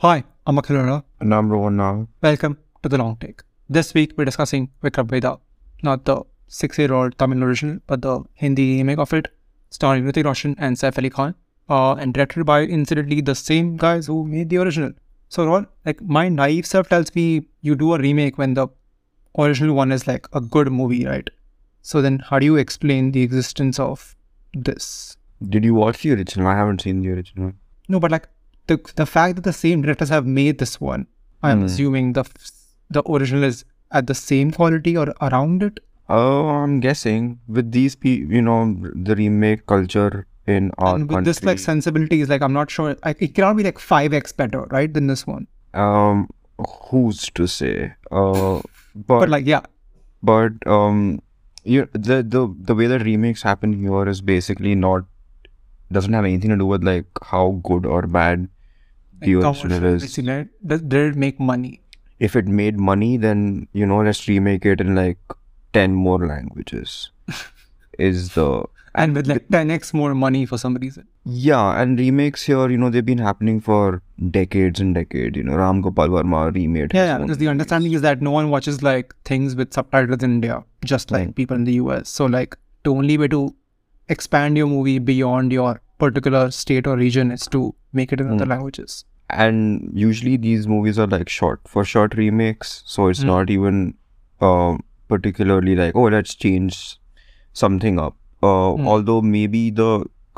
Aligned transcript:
Hi, 0.00 0.24
I'm 0.46 0.56
Akhil 0.56 0.76
Arora. 0.76 1.04
Number 1.22 1.56
one 1.56 1.78
now. 1.78 2.06
Welcome 2.20 2.58
to 2.82 2.88
The 2.90 2.98
Long 2.98 3.16
Take. 3.16 3.40
This 3.70 3.94
week 3.94 4.12
we're 4.14 4.26
discussing 4.26 4.68
Vikram 4.84 5.06
Vedha, 5.06 5.40
not 5.82 6.04
the 6.04 6.20
six-year-old 6.48 7.16
Tamil 7.16 7.42
original, 7.42 7.78
but 7.86 8.02
the 8.02 8.22
Hindi 8.34 8.76
remake 8.76 8.98
of 8.98 9.14
it, 9.14 9.28
starring 9.70 10.04
Hrithik 10.04 10.26
Roshan 10.26 10.54
and 10.58 10.76
Saif 10.76 10.98
Ali 10.98 11.08
Khan, 11.08 11.34
uh, 11.70 11.94
and 11.94 12.12
directed 12.12 12.44
by, 12.44 12.64
incidentally, 12.64 13.22
the 13.22 13.34
same 13.34 13.78
guys 13.78 14.06
who 14.06 14.26
made 14.26 14.50
the 14.50 14.58
original. 14.58 14.92
So, 15.30 15.46
Ron, 15.46 15.66
like, 15.86 16.02
my 16.02 16.28
naive 16.28 16.66
self 16.66 16.90
tells 16.90 17.14
me 17.14 17.48
you 17.62 17.74
do 17.74 17.94
a 17.94 17.98
remake 17.98 18.36
when 18.36 18.52
the 18.52 18.68
original 19.38 19.74
one 19.74 19.92
is 19.92 20.06
like 20.06 20.26
a 20.34 20.42
good 20.42 20.70
movie, 20.70 21.06
right? 21.06 21.30
So 21.80 22.02
then 22.02 22.18
how 22.18 22.38
do 22.38 22.44
you 22.44 22.56
explain 22.56 23.12
the 23.12 23.22
existence 23.22 23.78
of 23.78 24.14
this? 24.52 25.16
Did 25.48 25.64
you 25.64 25.72
watch 25.72 26.02
the 26.02 26.12
original? 26.12 26.48
I 26.48 26.54
haven't 26.54 26.82
seen 26.82 27.00
the 27.00 27.12
original. 27.12 27.52
No, 27.88 27.98
but 27.98 28.10
like 28.10 28.28
the 28.66 28.78
the 28.96 29.06
fact 29.06 29.36
that 29.36 29.44
the 29.44 29.52
same 29.52 29.82
directors 29.82 30.08
have 30.08 30.26
made 30.26 30.58
this 30.58 30.80
one, 30.80 31.06
I'm 31.42 31.58
Hmm. 31.60 31.66
assuming 31.70 32.12
the 32.14 32.24
the 32.98 33.02
original 33.16 33.44
is 33.44 33.64
at 33.92 34.06
the 34.06 34.14
same 34.14 34.50
quality 34.60 34.96
or 34.96 35.06
around 35.28 35.62
it. 35.62 35.80
Oh, 36.08 36.48
I'm 36.48 36.78
guessing 36.80 37.40
with 37.48 37.72
these 37.72 37.94
people, 37.96 38.32
you 38.38 38.42
know, 38.42 38.58
the 39.10 39.16
remake 39.20 39.66
culture 39.66 40.26
in 40.46 40.70
our 40.78 40.94
and 40.94 41.08
with 41.08 41.16
country. 41.16 41.30
this 41.30 41.42
like 41.44 41.58
sensibilities, 41.58 42.28
like 42.28 42.42
I'm 42.42 42.52
not 42.52 42.70
sure. 42.70 42.96
Like, 43.04 43.20
it 43.20 43.34
cannot 43.34 43.56
be 43.56 43.64
like 43.64 43.78
five 43.80 44.12
x 44.12 44.32
better, 44.32 44.60
right, 44.78 44.92
than 44.98 45.08
this 45.08 45.26
one. 45.26 45.46
um, 45.74 46.28
who's 46.90 47.30
to 47.38 47.46
say? 47.46 47.92
Uh, 48.10 48.60
but 48.94 49.18
But 49.20 49.28
like, 49.28 49.46
yeah, 49.46 49.62
but 50.22 50.52
um, 50.66 51.20
you 51.64 51.88
the 51.92 52.22
the 52.36 52.42
the 52.70 52.74
way 52.74 52.86
that 52.86 53.02
remakes 53.02 53.42
happen 53.42 53.72
here 53.80 54.08
is 54.08 54.20
basically 54.20 54.74
not 54.74 55.04
doesn't 55.92 56.12
have 56.12 56.24
anything 56.24 56.50
to 56.50 56.56
do 56.56 56.66
with 56.66 56.84
like 56.84 57.04
how 57.32 57.60
good 57.62 57.84
or 57.86 58.02
bad 58.06 58.06
the 58.06 58.14
like, 58.16 58.44
original 58.44 58.55
commercial, 59.20 59.84
is. 59.84 60.18
right? 60.18 60.48
Did, 60.66 60.92
it 60.92 61.16
make 61.16 61.40
money? 61.40 61.80
If 62.18 62.36
it 62.36 62.46
made 62.46 62.78
money, 62.78 63.16
then 63.16 63.68
you 63.72 63.86
know, 63.86 64.02
let's 64.02 64.26
remake 64.28 64.64
it 64.64 64.80
in 64.80 64.94
like 64.94 65.18
ten 65.72 65.94
more 65.94 66.26
languages. 66.26 67.10
is 67.98 68.34
the 68.34 68.64
And 68.94 69.14
with 69.14 69.26
like 69.26 69.48
10x 69.48 69.92
more 69.92 70.14
money 70.14 70.46
for 70.46 70.56
some 70.58 70.74
reason. 70.76 71.06
Yeah, 71.24 71.80
and 71.80 71.98
remakes 71.98 72.42
here, 72.44 72.70
you 72.70 72.78
know, 72.78 72.88
they've 72.88 73.04
been 73.04 73.18
happening 73.18 73.60
for 73.60 74.02
decades 74.30 74.80
and 74.80 74.94
decades. 74.94 75.36
You 75.36 75.42
know, 75.42 75.56
Ram 75.56 75.82
Gopal 75.82 76.08
Verma 76.08 76.54
remade. 76.54 76.94
Yeah, 76.94 77.04
yeah, 77.04 77.18
because 77.18 77.38
the 77.38 77.48
understanding 77.48 77.92
is 77.92 78.00
that 78.02 78.22
no 78.22 78.30
one 78.30 78.48
watches 78.50 78.82
like 78.82 79.14
things 79.24 79.54
with 79.54 79.74
subtitles 79.74 80.22
in 80.22 80.36
India, 80.36 80.64
just 80.84 81.10
like 81.10 81.28
Mm. 81.28 81.34
people 81.34 81.56
in 81.56 81.64
the 81.64 81.74
US. 81.74 82.08
So 82.08 82.26
like 82.26 82.56
the 82.84 82.92
only 82.92 83.18
way 83.18 83.28
to 83.28 83.54
expand 84.08 84.56
your 84.56 84.66
movie 84.66 84.98
beyond 84.98 85.52
your 85.52 85.80
particular 85.98 86.50
state 86.50 86.86
or 86.86 86.96
region 86.96 87.30
is 87.30 87.46
to 87.48 87.74
make 88.00 88.12
it 88.16 88.20
in 88.24 88.32
other 88.36 88.46
Mm. 88.48 88.54
languages. 88.54 88.96
And 89.44 89.90
usually 90.06 90.36
these 90.48 90.66
movies 90.72 90.98
are 91.04 91.06
like 91.12 91.28
short 91.36 91.60
for 91.76 91.84
short 91.92 92.14
remakes, 92.24 92.74
so 92.96 93.08
it's 93.14 93.22
Mm. 93.24 93.32
not 93.34 93.50
even 93.58 93.80
uh, 94.48 94.76
particularly 95.14 95.74
like 95.80 95.96
oh 96.02 96.08
let's 96.14 96.34
change 96.44 96.78
something 97.64 97.98
up. 98.06 98.14
Uh, 98.42 98.70
Mm. 98.76 98.86
Although 98.94 99.20
maybe 99.36 99.62
the 99.80 99.90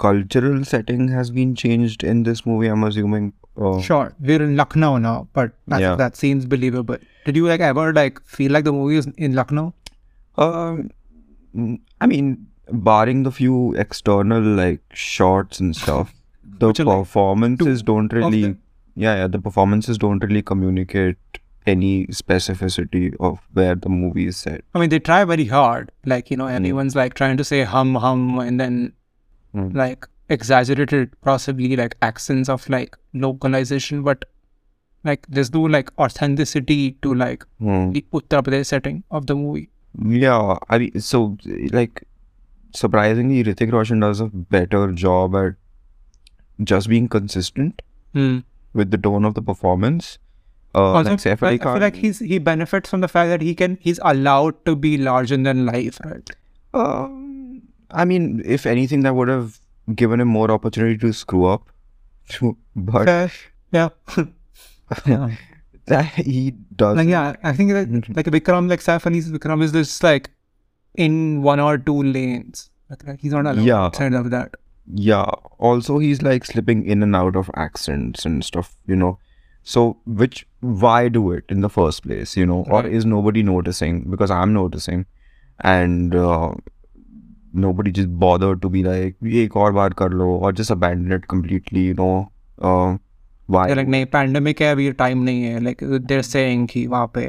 cultural 0.03 0.65
setting 0.73 1.09
has 1.15 1.31
been 1.39 1.55
changed 1.63 2.05
in 2.15 2.23
this 2.31 2.43
movie, 2.51 2.69
I'm 2.75 2.85
assuming. 2.89 3.33
Uh, 3.69 3.81
Sure, 3.87 4.13
we're 4.31 4.43
in 4.43 4.53
Lucknow 4.59 4.91
now, 5.05 5.15
but 5.39 5.53
that, 5.73 5.81
Yeah. 5.85 5.95
that 6.01 6.17
seems 6.25 6.45
believable. 6.53 6.99
Did 7.25 7.39
you 7.41 7.49
like 7.53 7.65
ever 7.69 7.87
like 7.97 8.21
feel 8.37 8.53
like 8.57 8.65
the 8.69 8.75
movie 8.77 8.99
is 9.03 9.09
in 9.29 9.35
Lucknow? 9.39 9.65
Um, 10.45 10.91
I 12.01 12.07
mean, 12.07 12.47
barring 12.71 13.23
the 13.25 13.33
few 13.33 13.75
external 13.85 14.41
like 14.61 14.81
shots 14.93 15.59
and 15.65 15.75
stuff, 15.75 16.15
the 16.61 16.69
Which 16.69 16.79
performances 16.79 17.83
don't 17.83 18.13
really. 18.13 18.57
Yeah, 18.95 19.15
yeah, 19.17 19.27
the 19.29 19.39
performances 19.39 19.97
don't 19.99 20.23
really 20.25 20.43
communicate 20.43 21.17
any 21.67 22.07
specificity 22.09 23.15
of 23.21 23.39
where 23.53 23.75
the 23.75 23.89
movie 23.89 24.27
is 24.27 24.37
set. 24.37 24.63
I 24.75 24.79
mean, 24.81 24.89
they 24.89 24.99
try 24.99 25.25
very 25.25 25.45
hard. 25.47 25.93
Like 26.05 26.31
you 26.31 26.37
know, 26.37 26.47
everyone's 26.47 26.97
like 26.97 27.15
trying 27.15 27.37
to 27.37 27.45
say 27.45 27.63
hum 27.65 27.95
hum, 27.95 28.39
and 28.41 28.61
then 28.61 28.93
Mm. 29.55 29.75
like 29.75 30.07
exaggerated, 30.29 31.13
possibly 31.23 31.75
like 31.77 31.95
accents 32.03 32.49
of 32.51 32.69
like 32.69 32.97
localization, 33.15 34.03
but 34.03 34.25
like 35.05 35.27
there's 35.29 35.53
no 35.55 35.63
like 35.63 35.91
authenticity 35.99 36.93
to 37.07 37.15
like 37.15 37.47
Hmm. 37.59 37.93
the 37.93 38.05
Uttar 38.13 38.43
Pradesh 38.49 38.67
setting 38.67 39.05
of 39.11 39.27
the 39.27 39.37
movie. 39.37 39.71
Yeah, 40.25 40.59
I 40.69 40.79
mean, 40.79 41.01
so 41.01 41.39
like 41.73 42.03
surprisingly, 42.75 43.43
Hrithik 43.45 43.73
Roshan 43.73 44.01
does 44.01 44.21
a 44.21 44.27
better 44.27 44.93
job 44.93 45.35
at 45.37 45.55
just 46.65 46.89
being 46.89 47.09
consistent 47.09 47.83
Hmm. 48.15 48.39
with 48.75 48.91
the 48.91 48.99
tone 48.99 49.25
of 49.25 49.35
the 49.35 49.43
performance. 49.43 50.19
Uh, 50.75 50.93
Also, 50.93 51.11
like 51.11 51.19
Saif 51.21 51.43
I, 51.43 51.51
I 51.53 51.59
feel 51.59 51.79
like 51.81 51.97
he's 51.97 52.19
he 52.19 52.39
benefits 52.39 52.91
from 52.91 53.01
the 53.01 53.09
fact 53.09 53.29
that 53.31 53.41
he 53.43 53.55
can 53.55 53.79
he's 53.81 54.01
allowed 54.03 54.65
to 54.67 54.75
be 54.77 54.97
larger 54.99 55.37
than 55.37 55.65
life, 55.67 55.99
right? 56.05 56.31
Um, 56.75 57.63
I 57.91 58.05
mean, 58.05 58.43
if 58.45 58.67
anything, 58.67 59.01
that 59.03 59.15
would 59.15 59.29
have 59.29 59.59
given 59.95 60.21
him 60.21 60.29
more 60.29 60.51
opportunity 60.51 60.99
to 60.99 61.13
screw 61.13 61.47
up. 61.47 61.71
but. 62.77 63.09
Yeah. 63.73 63.89
yeah. 65.07 65.31
that 65.87 66.05
he 66.17 66.53
does. 66.77 66.97
Like 66.97 67.09
yeah, 67.09 67.35
I 67.43 67.53
think 67.55 67.73
that 67.73 67.89
Mhm. 67.89 68.17
like 68.17 68.27
Vikram, 68.27 68.69
like 68.69 68.81
Saif 68.81 69.07
Ali's 69.07 69.31
Vikram 69.31 69.63
is 69.63 69.73
just 69.73 70.03
like 70.03 70.31
in 70.95 71.43
one 71.43 71.61
or 71.61 71.79
two 71.79 72.03
lanes. 72.03 72.71
Like, 72.91 73.07
like 73.07 73.21
he's 73.21 73.33
not 73.33 73.47
allowed 73.47 73.65
Yeah. 73.65 73.85
outside 73.85 74.13
of 74.15 74.31
that 74.31 74.55
Yeah. 74.88 75.32
Also, 75.60 75.98
he's 76.00 76.22
like 76.22 76.46
slipping 76.46 76.86
in 76.86 77.04
and 77.04 77.16
out 77.16 77.36
of 77.36 77.50
accents 77.56 78.26
and 78.26 78.44
stuff. 78.44 78.76
You 78.86 78.96
know. 78.96 79.12
So, 79.64 79.98
which 80.06 80.46
why 80.60 81.08
do 81.08 81.32
it 81.32 81.46
in 81.58 81.62
the 81.62 81.70
first 81.70 82.04
place? 82.04 82.36
You 82.36 82.46
know, 82.46 82.62
or 82.70 82.82
Right. 82.82 82.92
is 83.02 83.06
nobody 83.06 83.44
noticing? 83.50 84.02
Because 84.16 84.34
I'm 84.38 84.54
noticing, 84.56 85.06
and 85.74 86.16
uh, 86.16 86.52
nobody 87.54 87.92
just 87.92 88.10
bothered 88.26 88.62
to 88.66 88.70
be 88.70 88.84
like, 88.84 89.16
"ये 89.24 89.44
एक 89.46 89.56
और 89.58 89.72
बार 89.74 89.94
कर 90.02 90.14
लो," 90.22 90.30
or 90.40 90.52
just 90.62 90.72
abandon 90.78 91.18
it 91.20 91.28
completely. 91.36 91.86
You 91.92 91.94
know. 92.02 92.12
Uh, 92.72 92.98
why? 93.48 93.66
They're 93.68 93.76
like 93.82 93.90
नहीं 93.96 94.06
pandemic 94.18 94.62
है 94.62 94.72
अभी 94.72 94.92
time 95.00 95.24
नहीं 95.24 95.44
है 95.44 95.60
like 95.64 95.82
they're 96.12 96.28
saying 96.34 96.68
कि 96.72 96.86
वहाँ 96.88 97.12
पे 97.16 97.26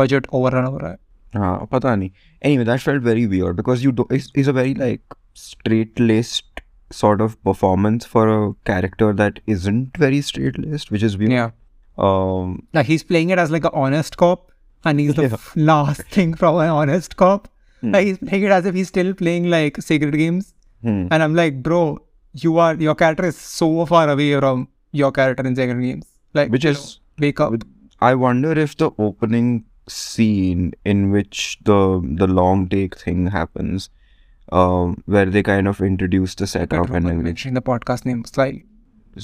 बजट 0.00 0.26
ओवररन 0.34 0.64
हो 0.64 0.78
रहा 0.78 0.90
है 0.90 0.98
हाँ 1.36 1.68
पता 1.72 1.94
नहीं 1.96 2.10
anyway 2.48 2.64
that 2.70 2.82
felt 2.86 3.02
very 3.02 3.26
weird 3.32 3.56
because 3.60 3.84
you 3.86 3.92
do 4.00 4.04
it's, 4.16 4.28
it's 4.34 4.48
a 4.48 4.52
very 4.52 4.74
like 4.74 5.16
straight 5.42 6.00
laced 6.00 6.62
sort 6.91 7.21
of 7.21 7.41
performance 7.43 8.05
for 8.05 8.27
a 8.29 8.53
character 8.65 9.11
that 9.13 9.39
isn't 9.47 9.95
very 9.97 10.21
straight 10.21 10.57
laced 10.59 10.91
which 10.91 11.03
is 11.03 11.17
weird 11.17 11.31
yeah 11.31 11.49
um 11.97 12.67
like 12.73 12.85
he's 12.85 13.03
playing 13.03 13.29
it 13.29 13.39
as 13.39 13.51
like 13.51 13.63
an 13.65 13.71
honest 13.73 14.17
cop 14.17 14.51
and 14.83 14.99
he's 14.99 15.15
the 15.15 15.23
Yeah. 15.23 15.33
f- 15.33 15.53
last 15.55 16.01
thing 16.15 16.33
from 16.35 16.57
an 16.57 16.69
honest 16.69 17.15
cop 17.17 17.47
Hmm. 17.81 17.91
like 17.91 18.05
he's 18.07 18.17
playing 18.17 18.43
it 18.43 18.51
as 18.51 18.65
if 18.65 18.73
he's 18.75 18.87
still 18.87 19.13
playing 19.13 19.49
like 19.49 19.81
Sacred 19.81 20.13
Games 20.17 20.53
hmm. 20.81 21.07
and 21.11 21.21
I'm 21.23 21.35
like 21.35 21.61
bro 21.61 21.99
you 22.33 22.57
are 22.57 22.73
your 22.75 22.95
character 22.95 23.25
is 23.25 23.37
so 23.37 23.85
far 23.85 24.07
away 24.09 24.39
from 24.39 24.67
your 24.91 25.11
character 25.11 25.45
in 25.45 25.55
Sacred 25.55 25.81
Games 25.81 26.05
like 26.33 26.51
which 26.51 26.63
is 26.65 26.99
wake 27.19 27.39
up 27.41 27.53
I 27.99 28.15
wonder 28.15 28.51
if 28.53 28.77
the 28.77 28.91
opening 28.97 29.65
scene 29.87 30.73
in 30.85 31.11
which 31.11 31.57
the 31.63 31.79
the 32.21 32.27
long 32.27 32.67
take 32.69 32.97
thing 32.97 33.27
happens 33.27 33.89
um 34.60 34.94
where 35.06 35.26
they 35.36 35.42
kind 35.42 35.68
of 35.72 35.80
introduce 35.88 36.34
the 36.42 36.46
setup 36.52 36.86
and 36.90 36.96
everything 36.96 37.22
mentioning 37.26 37.54
the 37.54 37.62
podcast 37.70 38.04
name 38.10 38.24
slightly 38.24 38.64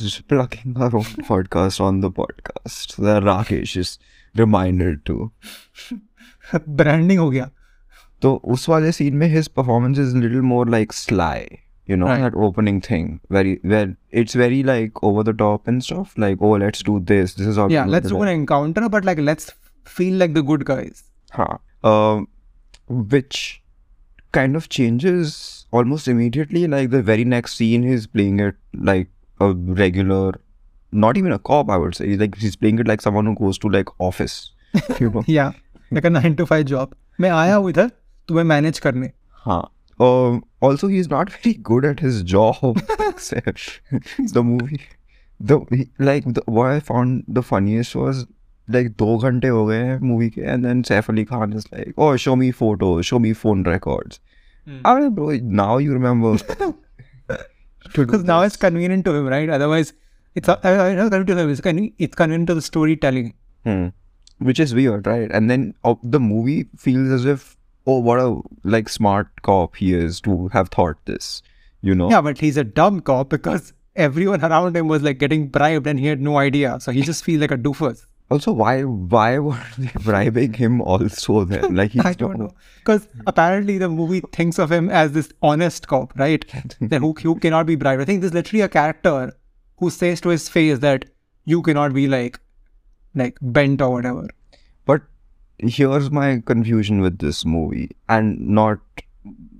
just 0.03 0.27
plugging 0.29 0.77
our 0.77 0.95
own 1.01 1.11
podcast 1.31 1.81
on 1.81 2.01
the 2.05 2.11
podcast 2.11 2.95
so 2.97 3.03
that 3.09 3.23
Rakesh 3.31 3.77
is 3.83 3.99
reminded 4.43 5.05
to 5.11 5.31
branding 6.81 7.19
हो 7.19 7.31
गया 7.31 7.51
तो 8.23 8.34
उस 8.55 8.69
वाले 8.69 8.91
scene 8.93 9.17
में 9.23 9.29
his 9.34 9.49
performance 9.61 9.99
is 10.07 10.15
a 10.15 10.21
little 10.25 10.45
more 10.51 10.65
like 10.75 10.93
sly 10.93 11.39
you 11.91 11.97
know 12.03 12.07
Right. 12.11 12.23
that 12.27 12.37
opening 12.47 12.79
thing 12.87 13.11
very 13.37 13.51
where 13.73 13.91
it's 14.21 14.39
very 14.43 14.62
like 14.71 15.03
over 15.11 15.25
the 15.29 15.34
top 15.43 15.69
and 15.73 15.84
stuff 15.89 16.15
like 16.25 16.41
oh 16.49 16.53
let's 16.62 16.83
do 16.89 16.95
this 17.11 17.34
this 17.41 17.51
is 17.53 17.61
how 17.62 17.67
yeah 17.75 17.93
let's 17.97 18.15
do 18.15 18.22
an 18.22 18.31
encounter 18.39 18.89
but 18.95 19.04
like 19.10 19.21
let's 19.28 19.53
feel 19.98 20.16
like 20.22 20.34
the 20.39 20.43
good 20.53 20.65
guys 20.71 21.04
huh. 21.41 21.59
um 21.91 22.27
which 23.15 23.43
kind 24.33 24.57
of 24.57 24.69
changes 24.69 25.37
almost 25.72 26.09
immediately 26.15 26.66
like 26.66 26.91
the 26.91 27.03
very 27.03 27.25
next 27.25 27.57
scene 27.60 27.83
he's 27.91 28.07
playing 28.07 28.41
it 28.41 28.57
like 28.91 29.09
a 29.41 29.53
regular 29.84 30.33
not 30.93 31.16
even 31.16 31.33
a 31.33 31.39
cop 31.39 31.71
I 31.71 31.77
would 31.77 31.95
say 31.95 32.09
He's 32.09 32.19
like 32.19 32.37
he's 32.37 32.57
playing 32.57 32.78
it 32.78 32.87
like 32.89 33.01
someone 33.01 33.27
who 33.27 33.34
goes 33.34 33.59
to 33.65 33.69
like 33.69 33.89
office 34.10 34.37
you 35.01 35.10
know 35.10 35.25
yeah 35.27 35.53
like 35.91 36.04
a 36.04 36.10
9 36.10 36.37
to 36.43 36.47
5 36.47 36.65
job 36.75 36.95
मैं 37.21 37.31
आया 37.31 37.54
हूँ 37.57 37.71
इधर 37.71 37.91
तुम्हें 38.28 38.45
manage 38.45 38.78
करने 38.87 39.10
Huh. 39.47 39.63
Um, 40.04 40.39
also, 40.60 40.89
he's 40.89 41.07
not 41.10 41.31
very 41.34 41.53
good 41.69 41.84
at 41.91 42.01
his 42.07 42.16
job. 42.31 42.81
the 44.34 44.43
movie, 44.48 44.81
the 45.41 45.59
he- 45.71 45.91
like 45.98 46.25
the, 46.39 46.43
what 46.47 46.66
I 46.72 46.81
found 46.81 47.25
the 47.39 47.43
funniest 47.51 47.95
was 47.97 48.27
like 48.77 48.89
दो 48.98 49.16
घंटे 49.19 49.48
हो 49.48 49.65
गए 49.66 49.83
हैं 49.84 49.98
movie 50.10 50.31
के 50.37 50.47
and 50.54 50.69
then 50.69 50.83
Saif 50.91 51.10
Ali 51.15 51.25
Khan 51.33 51.53
is 51.60 51.66
like, 51.72 51.93
oh 52.07 52.09
show 52.27 52.37
me 52.45 52.51
photos, 52.63 53.07
show 53.13 53.19
me 53.27 53.33
phone 53.43 53.63
records. 53.72 54.21
Hmm. 54.69 54.81
I'm 54.84 55.03
like, 55.03 55.15
bro, 55.21 55.37
now 55.60 55.78
you 55.78 55.93
remember. 55.98 56.33
to 56.39 56.72
do 57.93 58.04
because 58.04 58.25
now 58.25 58.41
this." 58.41 58.53
it's 58.54 58.57
convenient 58.65 59.04
to 59.04 59.15
him 59.21 59.27
right 59.37 59.48
otherwise 59.59 59.93
It's 60.39 60.48
a, 60.53 60.54
I, 60.69 60.71
I 60.71 60.95
know 60.97 61.04
it's 61.07 61.13
convenient 61.13 61.28
to 61.28 61.34
the- 61.37 61.48
it's 61.53 61.60
convenient- 61.66 61.95
it's 62.07 62.16
convenient 62.21 62.48
to 62.48 62.54
the 62.57 62.63
storytelling. 62.65 63.28
Hmm. 63.69 63.84
Which 64.48 64.59
is 64.65 64.75
weird, 64.78 65.07
right? 65.10 65.31
And 65.39 65.53
then 65.53 65.63
uh, 65.91 65.95
the 66.16 66.21
movie 66.25 66.57
feels 66.87 67.15
as 67.19 67.25
if, 67.34 67.47
oh, 67.87 67.95
what 68.09 68.19
a 68.25 68.27
like 68.75 68.91
smart 68.97 69.31
cop 69.48 69.77
he 69.77 69.95
is 70.01 70.21
to 70.27 70.34
have 70.57 70.69
thought 70.75 70.98
this, 71.13 71.31
you 71.91 71.95
know? 72.01 72.10
Yeah, 72.10 72.21
but 72.27 72.43
he's 72.47 72.59
a 72.63 72.65
dumb 72.81 73.01
cop 73.01 73.31
because 73.37 73.72
everyone 74.09 74.45
around 74.51 74.77
him 74.81 74.89
was 74.89 75.03
like 75.09 75.19
getting 75.25 75.48
bribed 75.57 75.87
and 75.95 75.98
he 75.98 76.10
had 76.13 76.21
no 76.28 76.37
idea. 76.43 76.75
So 76.89 76.93
he 76.98 77.07
just 77.13 77.25
feels 77.31 77.41
like 77.47 77.57
a 77.59 77.59
doofus. 77.69 78.04
Also, 78.32 78.54
why 78.54 78.84
why 78.84 79.40
were 79.40 79.62
they 79.78 79.92
bribing 80.04 80.54
him 80.54 80.82
also 80.82 81.44
then? 81.44 81.76
Like 81.80 81.92
he's 81.92 82.06
I 82.06 82.14
don't 82.14 82.40
know. 82.40 82.52
Because 82.80 83.08
apparently 83.28 83.78
the 83.78 83.90
movie 83.90 84.22
thinks 84.32 84.58
of 84.58 84.72
him 84.72 84.90
as 84.90 85.12
this 85.12 85.34
honest 85.42 85.90
cop, 85.90 86.18
right? 86.18 86.46
then 86.80 87.02
who, 87.02 87.12
who 87.22 87.36
cannot 87.36 87.66
be 87.66 87.76
bribed. 87.76 88.02
I 88.02 88.06
think 88.06 88.22
there's 88.22 88.34
literally 88.34 88.62
a 88.62 88.70
character 88.70 89.34
who 89.80 89.90
says 89.90 90.22
to 90.22 90.30
his 90.30 90.48
face 90.48 90.80
that 90.80 91.06
you 91.44 91.62
cannot 91.62 91.94
be 91.94 92.08
like 92.08 92.40
like 93.16 93.38
bent 93.42 93.82
or 93.82 93.92
whatever. 93.92 94.30
But 94.86 95.02
here's 95.58 96.10
my 96.10 96.42
confusion 96.46 97.02
with 97.02 97.20
this 97.20 97.44
movie, 97.44 97.90
and 98.08 98.40
not 98.40 98.80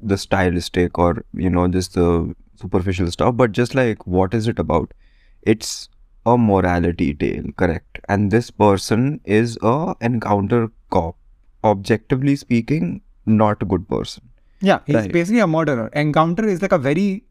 the 0.02 0.18
stylistic 0.18 0.98
or 0.98 1.26
you 1.34 1.50
know 1.50 1.68
just 1.68 1.96
the 1.96 2.34
superficial 2.56 3.12
stuff, 3.12 3.36
but 3.36 3.52
just 3.52 3.76
like 3.76 4.08
what 4.08 4.34
is 4.34 4.48
it 4.48 4.60
about? 4.60 4.94
It's 5.42 5.90
a 6.26 6.38
morality 6.38 7.14
tale, 7.14 7.44
correct? 7.58 8.00
And 8.10 8.32
this 8.32 8.52
person 8.52 9.20
is 9.26 9.58
a 9.62 9.96
encounter 10.02 10.70
cop. 10.90 11.16
Objectively 11.64 12.36
speaking, 12.36 13.02
not 13.26 13.62
a 13.62 13.66
good 13.66 13.88
person. 13.88 14.24
Yeah, 14.62 14.80
he's 14.86 14.96
Right. 14.96 15.12
basically 15.12 15.40
a 15.40 15.48
murderer. 15.48 15.88
Encounter 15.94 16.46
is 16.48 16.62
like 16.62 16.72
a 16.72 16.78
very 16.78 17.24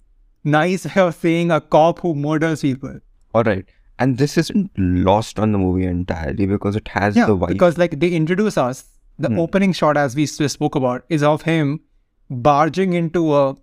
nice 0.44 0.84
way 0.94 1.02
of 1.02 1.14
saying 1.14 1.50
a 1.50 1.60
cop 1.60 2.00
who 2.00 2.14
murders 2.14 2.62
people. 2.62 2.98
All 3.34 3.42
right. 3.44 3.64
And 3.98 4.16
this 4.18 4.36
isn't 4.38 4.70
lost 4.78 5.38
on 5.38 5.52
the 5.52 5.58
movie 5.58 5.84
entirely 5.84 6.46
because 6.46 6.74
it 6.74 6.88
has 6.88 7.14
Yeah, 7.16 7.26
the 7.26 7.36
vibe. 7.36 7.48
because 7.48 7.76
like 7.78 7.98
they 8.00 8.08
introduce 8.08 8.56
us. 8.58 8.84
The 9.18 9.28
Hmm. 9.28 9.38
opening 9.38 9.72
shot, 9.74 9.96
as 9.98 10.16
we 10.16 10.24
spoke 10.26 10.74
about, 10.74 11.04
is 11.10 11.22
of 11.22 11.42
him 11.42 11.80
barging 12.30 12.94
into 12.94 13.34
a 13.34 13.56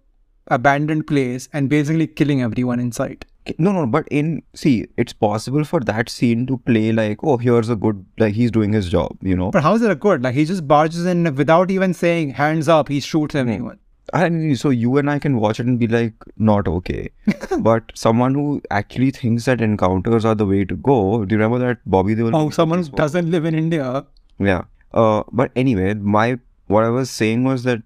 abandoned 0.50 1.08
place 1.08 1.50
and 1.54 1.68
basically 1.70 2.06
killing 2.08 2.42
everyone 2.42 2.80
inside. 2.80 3.26
No, 3.58 3.72
no, 3.72 3.86
but 3.86 4.08
in 4.10 4.44
see, 4.54 4.88
it's 4.98 5.14
possible 5.14 5.64
for 5.64 5.80
that 5.82 6.10
scene 6.10 6.46
to 6.48 6.58
play 6.58 6.92
like, 6.92 7.24
oh, 7.24 7.38
here's 7.38 7.70
a 7.70 7.76
good, 7.76 8.06
like 8.18 8.34
he's 8.36 8.52
doing 8.52 8.74
his 8.74 8.90
job, 8.90 9.18
you 9.22 9.36
know. 9.36 9.52
But 9.52 9.64
how 9.64 9.74
is 9.76 9.82
it 9.82 9.92
a 9.92 9.96
good? 9.96 10.24
Like 10.24 10.36
he 10.36 10.46
just 10.46 10.68
barges 10.68 11.06
in 11.06 11.34
without 11.36 11.72
even 11.72 11.94
saying 11.94 12.32
hands 12.32 12.68
up. 12.68 12.88
He 12.90 13.00
shoots 13.00 13.34
Hmm. 13.34 13.40
everyone. 13.40 13.80
And 14.14 14.58
so 14.58 14.70
you 14.70 14.98
and 14.98 15.10
I 15.10 15.20
can 15.20 15.36
watch 15.38 15.60
it 15.60 15.66
and 15.66 15.78
be 15.78 15.88
like, 15.88 16.14
not 16.38 16.68
okay. 16.68 17.10
but 17.60 17.92
someone 17.94 18.34
who 18.36 18.62
actually 18.72 19.12
thinks 19.12 19.44
that 19.46 19.60
encounters 19.60 20.24
are 20.24 20.36
the 20.36 20.46
way 20.46 20.64
to 20.64 20.76
go. 20.76 21.26
Do 21.26 21.36
you 21.36 21.42
remember 21.42 21.60
that 21.68 21.80
Bobby 21.86 22.16
Deol? 22.16 22.32
Oh, 22.34 22.50
someone 22.50 22.84
who 22.84 22.90
doesn't 22.90 23.30
live 23.30 23.44
in 23.44 23.54
India. 23.54 24.06
Yeah. 24.40 24.64
Uh, 24.94 25.24
but 25.34 25.52
anyway, 25.58 25.94
my 25.96 26.40
what 26.68 26.86
I 26.86 26.90
was 26.90 27.10
saying 27.10 27.44
was 27.44 27.64
that 27.64 27.82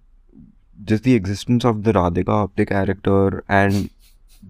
just 0.84 1.04
the 1.04 1.14
existence 1.16 1.66
of 1.66 1.84
the 1.84 1.92
Radhika 1.94 2.48
Apte 2.48 2.68
character 2.68 3.44
and 3.48 3.90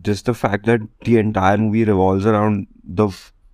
just 0.02 0.26
the 0.26 0.34
fact 0.34 0.66
that 0.66 0.82
the 1.06 1.18
entire 1.18 1.58
movie 1.58 1.84
revolves 1.86 2.26
around 2.26 2.68
the 2.84 3.10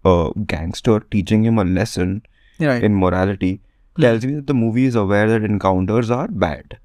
uh, 0.06 0.30
gangster 0.46 1.00
teaching 1.00 1.44
him 1.46 1.58
a 1.60 1.64
lesson 1.66 2.22
Right. 2.60 2.84
in 2.84 2.96
morality 2.96 3.62
tells 4.00 4.26
me 4.26 4.34
that 4.36 4.48
the 4.48 4.54
movie 4.54 4.86
is 4.86 4.96
aware 4.96 5.28
that 5.30 5.44
encounters 5.44 6.10
are 6.10 6.28
bad. 6.28 6.78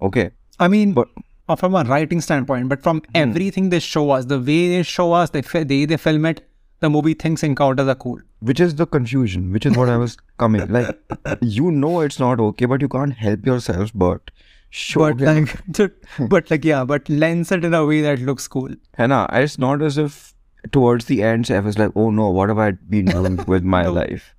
Okay. 0.00 0.30
I 0.60 0.68
mean, 0.68 0.92
But- 0.92 1.08
uh, 1.48 1.56
from 1.56 1.74
a 1.74 1.82
writing 1.84 2.20
standpoint, 2.20 2.68
but 2.68 2.82
from 2.82 3.02
everything 3.14 3.70
they 3.70 3.78
show 3.80 4.10
us, 4.10 4.24
the 4.26 4.38
way 4.38 4.68
they 4.68 4.82
show 4.82 5.12
us, 5.12 5.30
they 5.30 5.42
fi- 5.42 5.64
they 5.64 5.84
they 5.84 5.96
film 5.96 6.26
it, 6.26 6.42
the 6.80 6.90
movie 6.90 7.14
thinks 7.14 7.42
encounters 7.42 7.88
are 7.88 7.94
cool. 7.94 8.20
Which 8.40 8.60
is 8.60 8.74
the 8.76 8.86
confusion, 8.86 9.50
which 9.52 9.64
is 9.66 9.76
what 9.76 9.88
I 9.88 9.96
was 9.96 10.16
coming. 10.38 10.66
Like, 10.78 10.98
you 11.40 11.70
know 11.70 12.00
it's 12.00 12.18
not 12.20 12.40
okay, 12.48 12.66
but 12.66 12.80
you 12.86 12.88
can't 12.88 13.14
help 13.14 13.46
yourself 13.46 13.92
but 13.94 14.30
show 14.70 15.12
But 15.14 15.20
like, 15.20 15.72
to- 15.74 15.92
hmm. 16.16 16.26
but 16.26 16.50
like, 16.50 16.64
yeah, 16.64 16.84
but 16.84 17.08
lens 17.08 17.52
it 17.52 17.64
in 17.64 17.74
a 17.74 17.84
way 17.84 18.00
that 18.02 18.20
looks 18.20 18.48
cool. 18.48 18.70
Hannah, 18.94 19.26
it's 19.32 19.58
not 19.58 19.82
as 19.82 19.98
if 19.98 20.34
towards 20.72 21.04
the 21.06 21.22
end, 21.22 21.50
I 21.50 21.60
was 21.60 21.78
like, 21.78 21.92
oh 21.94 22.10
no, 22.10 22.30
what 22.30 22.48
have 22.48 22.58
I 22.58 22.72
been 22.72 23.06
doing 23.06 23.36
with 23.46 23.62
my 23.62 23.84
No. 23.84 23.92
life? 23.92 24.34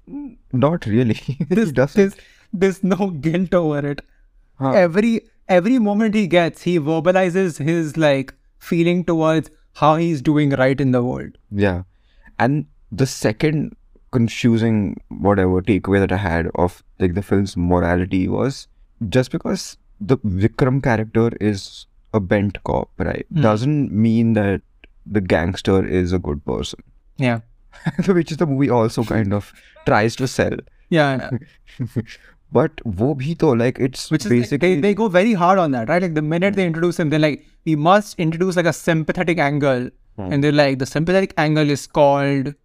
Not 0.53 0.85
really. 0.85 1.15
Doesn't. 1.50 1.94
there's, 1.95 2.15
there's 2.53 2.83
no 2.83 3.09
guilt 3.12 3.53
over 3.53 3.85
it. 3.91 4.01
Huh. 4.59 4.71
Every 4.71 5.21
every 5.47 5.79
moment 5.79 6.15
he 6.15 6.27
gets, 6.27 6.62
he 6.63 6.80
verbalizes 6.80 7.57
his 7.63 7.95
like 7.97 8.33
feeling 8.59 9.03
towards 9.06 9.50
how 9.75 9.95
he's 9.95 10.21
doing 10.21 10.50
right 10.51 10.80
in 10.81 10.91
the 10.91 11.03
world. 11.03 11.38
Yeah. 11.51 11.83
And 12.39 12.65
the 12.91 13.06
second 13.06 13.75
confusing 14.12 15.00
whatever 15.09 15.62
takeaway 15.62 16.00
that 16.00 16.12
I 16.12 16.18
had 16.18 16.47
of 16.56 16.83
like 17.00 17.13
the 17.13 17.21
film's 17.21 17.56
morality 17.56 18.27
was 18.27 18.68
just 19.09 19.31
because 19.31 19.77
the 19.99 20.17
Vikram 20.17 20.81
character 20.83 21.31
is 21.39 21.85
a 22.13 22.19
bent 22.19 22.61
cop, 22.63 22.89
right? 22.97 23.25
Hmm. 23.33 23.41
Doesn't 23.41 23.91
mean 23.91 24.33
that 24.33 24.61
the 25.05 25.21
gangster 25.21 25.85
is 25.85 26.13
a 26.13 26.19
good 26.19 26.44
person. 26.45 26.81
Yeah. 27.17 27.41
Which 28.07 28.31
is 28.31 28.38
the 28.38 28.45
movie 28.45 28.69
also 28.69 29.03
kind 29.03 29.33
of 29.33 29.53
tries 29.85 30.15
to 30.17 30.27
sell. 30.27 30.57
Yeah. 30.89 31.29
But 32.49 32.79
wo 32.85 33.13
bhi 33.13 33.38
to 33.39 33.47
like 33.53 33.77
it's 33.77 34.09
Which 34.09 34.25
is 34.25 34.31
like, 34.31 34.39
basically 34.39 34.75
they, 34.75 34.81
they 34.81 34.94
go 34.94 35.09
very 35.09 35.33
hard 35.33 35.59
on 35.59 35.71
that, 35.71 35.89
right? 35.89 36.01
Like 36.01 36.13
the 36.13 36.21
minute 36.21 36.55
they 36.55 36.65
introduce 36.65 36.97
him, 36.97 37.09
they're 37.09 37.19
like, 37.19 37.45
we 37.65 37.75
must 37.75 38.17
introduce 38.17 38.55
like 38.55 38.65
a 38.65 38.71
sympathetic 38.71 39.38
angle. 39.38 39.89
Hmm. 40.15 40.31
And 40.31 40.44
they're 40.44 40.53
like, 40.53 40.79
the 40.79 40.85
sympathetic 40.85 41.33
angle 41.38 41.69
is 41.69 41.85
called 41.88 42.55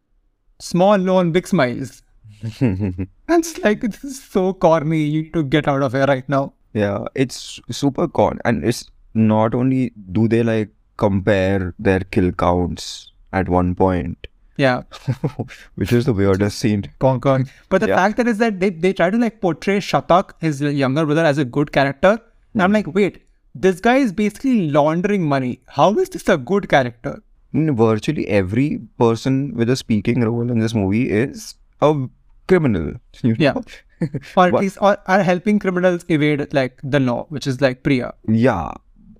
small 0.61 0.96
loan, 0.96 1.32
big 1.32 1.49
smiles. 1.49 2.02
And 2.61 3.08
it's 3.29 3.58
like, 3.58 3.81
this 3.81 4.05
is 4.05 4.23
so 4.23 4.52
corny. 4.52 5.02
You 5.02 5.23
need 5.23 5.32
to 5.34 5.43
get 5.43 5.67
out 5.67 5.82
of 5.82 5.93
here 5.93 6.06
right 6.06 6.29
now. 6.29 6.55
Yeah, 6.75 7.05
it's 7.15 7.61
super 7.71 8.09
con, 8.09 8.39
and 8.45 8.65
it's 8.65 8.91
not 9.15 9.55
only 9.55 9.93
do 10.13 10.27
they 10.29 10.43
like 10.43 10.71
compare 10.97 11.75
their 11.79 12.01
kill 12.01 12.33
counts 12.33 13.13
at 13.33 13.49
one 13.49 13.75
point, 13.75 14.27
Yeah. 14.57 14.83
which 15.75 15.93
is 15.93 16.05
the 16.07 16.13
weirdest 16.13 16.59
scene. 16.59 16.85
Conquer. 16.99 17.45
But 17.69 17.81
the 17.83 17.89
Yeah. 17.89 17.97
fact 17.97 18.17
that 18.19 18.29
is 18.29 18.39
that 18.39 18.61
they, 18.61 18.71
they 18.71 18.93
try 18.93 19.11
to 19.11 19.19
like 19.19 19.41
portray 19.41 19.79
Shatak, 19.79 20.33
his 20.41 20.61
younger 20.61 21.05
brother, 21.07 21.25
as 21.25 21.39
a 21.39 21.45
good 21.45 21.73
character. 21.73 22.19
And 22.55 22.63
I'm 22.63 22.73
like, 22.73 22.87
wait, 22.95 23.23
this 23.55 23.81
guy 23.81 23.97
is 23.97 24.13
basically 24.13 24.71
laundering 24.71 25.23
money. 25.23 25.61
How 25.67 25.93
is 25.99 26.09
this 26.11 26.29
a 26.29 26.37
good 26.37 26.69
character? 26.69 27.23
Mm, 27.55 27.77
Virtually 27.77 28.27
every 28.29 28.81
person 28.99 29.55
with 29.55 29.69
a 29.71 29.77
speaking 29.77 30.21
role 30.23 30.51
in 30.51 30.59
this 30.59 30.75
movie 30.75 31.11
is 31.11 31.55
a 31.81 31.95
criminal. 32.49 32.95
You 33.23 33.37
Yeah. 33.39 33.55
Or 34.37 34.47
at 34.47 34.53
But- 34.53 34.61
least 34.61 34.79
or 34.81 34.97
are 35.06 35.23
helping 35.23 35.59
criminals 35.59 36.05
evade 36.09 36.47
like 36.59 36.81
the 36.97 37.01
law, 37.01 37.27
which 37.29 37.47
is 37.47 37.61
like 37.61 37.82
Priya. 37.82 38.13
yeah, 38.29 38.73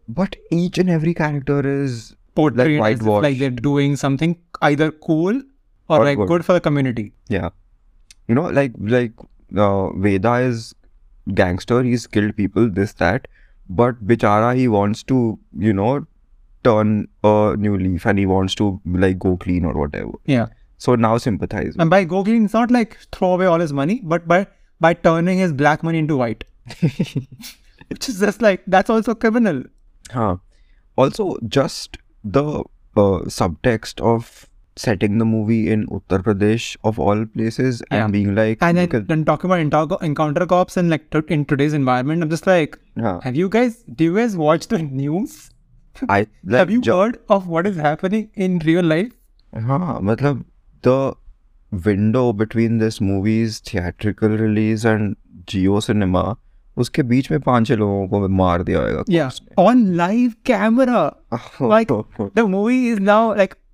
but 0.09 0.37
each 0.51 0.79
and 0.79 0.91
every 0.91 1.15
character 1.15 1.61
is 1.85 2.15
Portrayed 2.35 2.81
like 2.81 2.97
as 2.97 3.03
like 3.07 3.39
they're 3.39 3.51
doing 3.51 3.95
something 3.97 4.37
either 4.63 4.91
cool 4.91 5.41
or, 5.89 5.99
Or 6.01 6.05
like 6.05 6.17
good. 6.19 6.29
good. 6.29 6.45
for 6.47 6.55
the 6.55 6.61
community. 6.61 7.13
Yeah. 7.29 7.51
You 8.29 8.35
know, 8.35 8.47
like 8.61 8.73
like 8.79 9.13
uh, 9.65 9.91
Vedha 10.07 10.37
is 10.47 10.75
gangster, 11.35 11.83
he's 11.83 12.07
killed 12.07 12.35
people, 12.37 12.71
this, 12.71 12.95
that. 12.95 13.29
But 13.69 14.01
Bichara 14.07 14.57
he 14.57 14.67
wants 14.69 15.03
to, 15.05 15.39
you 15.59 15.73
know, 15.75 16.07
turn 16.65 17.09
a 17.25 17.55
new 17.59 17.77
leaf 17.77 18.07
and 18.07 18.19
he 18.19 18.25
wants 18.27 18.55
to 18.57 18.81
like 18.87 19.19
go 19.19 19.37
clean 19.37 19.65
or 19.65 19.75
whatever. 19.75 20.13
Yeah. 20.27 20.47
So 20.79 20.95
now 20.95 21.17
sympathize. 21.19 21.77
And 21.79 21.91
by 21.91 22.05
go 22.05 22.25
clean, 22.25 22.45
it's 22.47 22.55
not 22.55 22.71
like 22.71 22.97
throw 23.13 23.35
away 23.35 23.47
all 23.47 23.61
his 23.61 23.73
money, 23.73 24.01
but 24.03 24.27
by 24.27 24.47
by 24.82 24.94
turning 24.94 25.38
his 25.40 25.54
black 25.54 25.84
money 25.84 26.00
into 26.00 26.18
white. 26.18 26.44
Which 27.90 28.10
is 28.10 28.20
just 28.20 28.42
like 28.42 28.64
that's 28.68 28.90
also 28.90 29.16
criminal. 29.16 29.64
huh. 30.12 30.38
Also, 30.98 31.38
just 31.48 31.98
the 32.24 32.44
uh, 32.44 33.20
subtext 33.38 34.02
of 34.02 34.48
setting 34.76 35.18
the 35.20 35.26
movie 35.26 35.70
in 35.72 35.86
Uttar 35.88 36.20
Pradesh 36.28 36.66
of 36.84 37.00
all 37.00 37.26
places 37.26 37.82
Yeah. 37.92 38.04
and 38.06 38.14
being 38.14 38.34
like, 38.36 38.58
And 38.62 38.78
then, 38.78 38.86
look 38.86 38.94
at- 38.96 39.08
then 39.08 39.24
talking 39.26 39.50
about 39.50 39.60
encounter, 39.60 39.98
encounter 40.02 40.46
cops 40.46 40.76
and 40.78 40.90
like 40.90 41.10
t- 41.12 41.22
in 41.36 41.46
today's 41.46 41.74
environment, 41.74 42.24
I'm 42.24 42.30
just 42.30 42.48
like, 42.48 42.78
huh. 43.00 43.20
have 43.24 43.36
you 43.36 43.48
guys, 43.50 43.78
do 43.96 44.04
you 44.06 44.16
guys 44.16 44.36
watch 44.36 44.68
the 44.68 44.80
news? 44.80 45.50
I 46.10 46.28
like, 46.44 46.60
have 46.60 46.70
you 46.72 46.82
ju- 46.82 46.92
heard 46.96 47.20
of 47.30 47.48
what 47.48 47.66
is 47.68 47.78
happening 47.78 48.30
in 48.36 48.60
real 48.60 48.84
life? 48.84 49.14
हाँ 49.56 50.00
मतलब 50.04 50.44
the 50.84 50.98
window 51.73 52.33
between 52.33 52.79
this 52.79 53.01
movie's 53.01 53.59
theatrical 53.59 54.29
release 54.29 54.85
and 54.85 55.17
JioCinema, 55.47 56.37
उसके 56.77 57.03
बीच 57.03 57.31
में 57.31 57.41
पांच 57.41 57.67
छह 57.69 57.75
लोगों 57.75 58.07
को 58.09 58.29
मार 58.29 58.63
दिया 58.63 58.81
होगा 58.81 59.31
on 59.59 59.85
live 59.95 60.33
camera 60.47 61.03
like 61.63 61.93
the 62.37 62.41
movie 62.41 62.93
is 62.93 63.01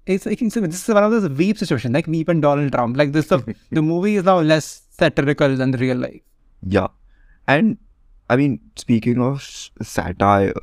It's, 0.09 0.27
it's, 0.27 0.55
this 0.55 0.89
is 0.89 0.95
one 0.95 1.05
of 1.05 1.11
those 1.11 1.27
Veep 1.39 1.59
situation 1.59 1.93
like 1.93 2.07
Veep 2.07 2.31
and 2.31 2.41
Donald 2.41 2.73
Trump. 2.73 2.97
Like 2.97 3.13
this, 3.13 3.27
the, 3.27 3.55
the 3.71 3.83
movie 3.83 4.17
is 4.17 4.25
now 4.25 4.41
less 4.41 4.83
satirical 4.99 5.55
than 5.55 5.73
real 5.73 5.99
life. 5.99 6.23
Yeah, 6.63 6.87
and 7.47 7.77
I 8.31 8.37
mean, 8.37 8.55
speaking 8.77 9.21
of 9.21 9.43
satire, 9.83 10.55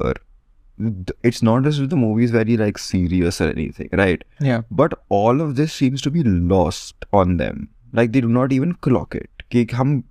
it's 1.23 1.43
not 1.43 1.67
as 1.67 1.79
if 1.79 1.89
the 1.91 1.97
movie 1.97 2.25
is 2.25 2.31
very 2.31 2.57
like 2.57 2.79
serious 2.79 3.41
or 3.41 3.49
anything, 3.51 3.89
right? 3.93 4.23
Yeah. 4.41 4.63
But 4.71 4.95
all 5.09 5.41
of 5.41 5.57
this 5.57 5.73
seems 5.73 6.01
to 6.03 6.11
be 6.11 6.23
lost 6.23 7.05
on 7.13 7.37
them. 7.37 7.69
Like 7.93 8.13
they 8.13 8.21
do 8.21 8.29
not 8.29 8.53
even 8.53 8.75
clock 8.89 9.15
it. 9.15 9.29
कि 9.53 9.67
हम 9.75 10.03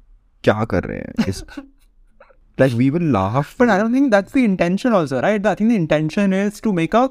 क्या 0.44 0.64
कर 0.72 0.84
रहे 0.84 0.98
हैं 0.98 1.28
इस 1.30 1.44
like 2.62 2.74
we 2.80 2.90
will 2.96 3.06
laugh 3.16 3.56
But 3.58 3.70
I 3.70 3.78
don't 3.78 3.94
think 3.94 4.12
that's 4.12 4.34
the 4.34 4.44
intention 4.44 4.94
also, 4.94 5.22
right? 5.22 5.46
I 5.46 5.56
think 5.56 5.70
the 5.70 5.76
intention 5.82 6.34
is 6.34 6.60
to 6.68 6.74
make 6.74 6.94
a 6.94 7.10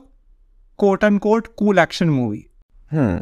quote 0.76 1.02
unquote 1.08 1.48
cool 1.56 1.80
action 1.80 2.10
movie. 2.10 2.48
Hmm. 2.90 3.16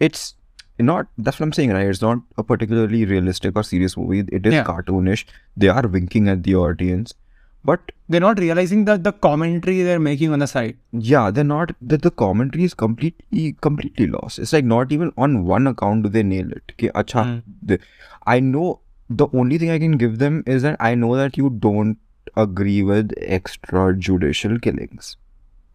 It's 0.00 0.34
not. 0.78 1.06
That's 1.18 1.38
what 1.40 1.46
I'm 1.46 1.52
saying, 1.52 1.70
right? 1.72 1.86
It's 1.86 2.02
not 2.02 2.18
a 2.38 2.42
particularly 2.42 3.04
realistic 3.04 3.56
or 3.56 3.62
serious 3.62 3.96
movie. 3.96 4.24
It 4.40 4.46
is 4.46 4.54
Yeah. 4.54 4.64
cartoonish. 4.64 5.24
They 5.56 5.68
are 5.68 5.86
winking 5.98 6.28
at 6.28 6.42
the 6.48 6.54
audience, 6.62 7.14
but 7.63 7.91
they're 8.09 8.25
not 8.25 8.39
realizing 8.39 8.85
that 8.85 9.03
the 9.03 9.11
commentary 9.11 9.81
they're 9.83 9.99
making 9.99 10.33
on 10.33 10.39
the 10.39 10.47
side 10.47 10.77
yeah 10.91 11.29
they're 11.31 11.51
not 11.51 11.73
that 11.81 12.01
the 12.01 12.11
commentary 12.11 12.63
is 12.63 12.73
completely 12.73 13.55
completely 13.61 14.07
lost 14.07 14.39
it's 14.39 14.53
like 14.53 14.65
not 14.65 14.91
even 14.91 15.11
on 15.17 15.45
one 15.45 15.67
account 15.67 16.03
do 16.03 16.09
they 16.09 16.23
nail 16.23 16.51
it 16.51 16.73
okay 16.75 16.89
acha 17.03 17.25
mm. 17.25 17.79
i 18.25 18.39
know 18.39 18.79
the 19.09 19.27
only 19.33 19.57
thing 19.57 19.69
i 19.69 19.79
can 19.85 19.97
give 20.03 20.17
them 20.17 20.43
is 20.47 20.61
that 20.63 20.75
i 20.79 20.95
know 20.95 21.15
that 21.15 21.37
you 21.37 21.49
don't 21.67 21.97
agree 22.45 22.81
with 22.81 23.15
extrajudicial 23.37 24.61
killings 24.61 25.15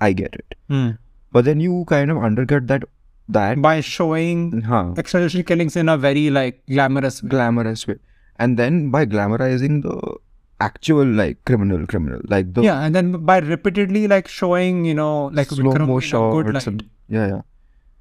i 0.00 0.12
get 0.12 0.34
it 0.34 0.54
mm. 0.70 0.98
but 1.32 1.44
then 1.44 1.60
you 1.60 1.84
kind 1.88 2.10
of 2.10 2.18
undercut 2.18 2.66
that 2.66 2.84
that 3.28 3.60
by 3.60 3.80
showing 3.80 4.60
huh. 4.62 4.84
extrajudicial 4.94 5.46
killings 5.46 5.76
in 5.76 5.88
a 5.88 5.96
very 5.96 6.30
like 6.30 6.62
glamorous 6.66 7.22
way. 7.22 7.28
glamorous 7.28 7.86
way 7.86 7.96
and 8.38 8.56
then 8.56 8.90
by 8.90 9.04
glamorizing 9.04 9.82
the 9.82 10.16
actual 10.60 11.04
like 11.04 11.44
criminal 11.44 11.86
criminal. 11.86 12.20
Like 12.28 12.54
the 12.54 12.62
yeah 12.62 12.80
and 12.82 12.94
then 12.94 13.12
by 13.24 13.38
repeatedly 13.38 14.06
like 14.08 14.28
showing 14.28 14.84
you 14.84 14.94
know 14.94 15.26
like 15.32 15.48
slow 15.48 15.74
motion 15.74 16.30
good 16.30 16.54
like, 16.54 16.66
yeah 17.08 17.26
yeah. 17.26 17.40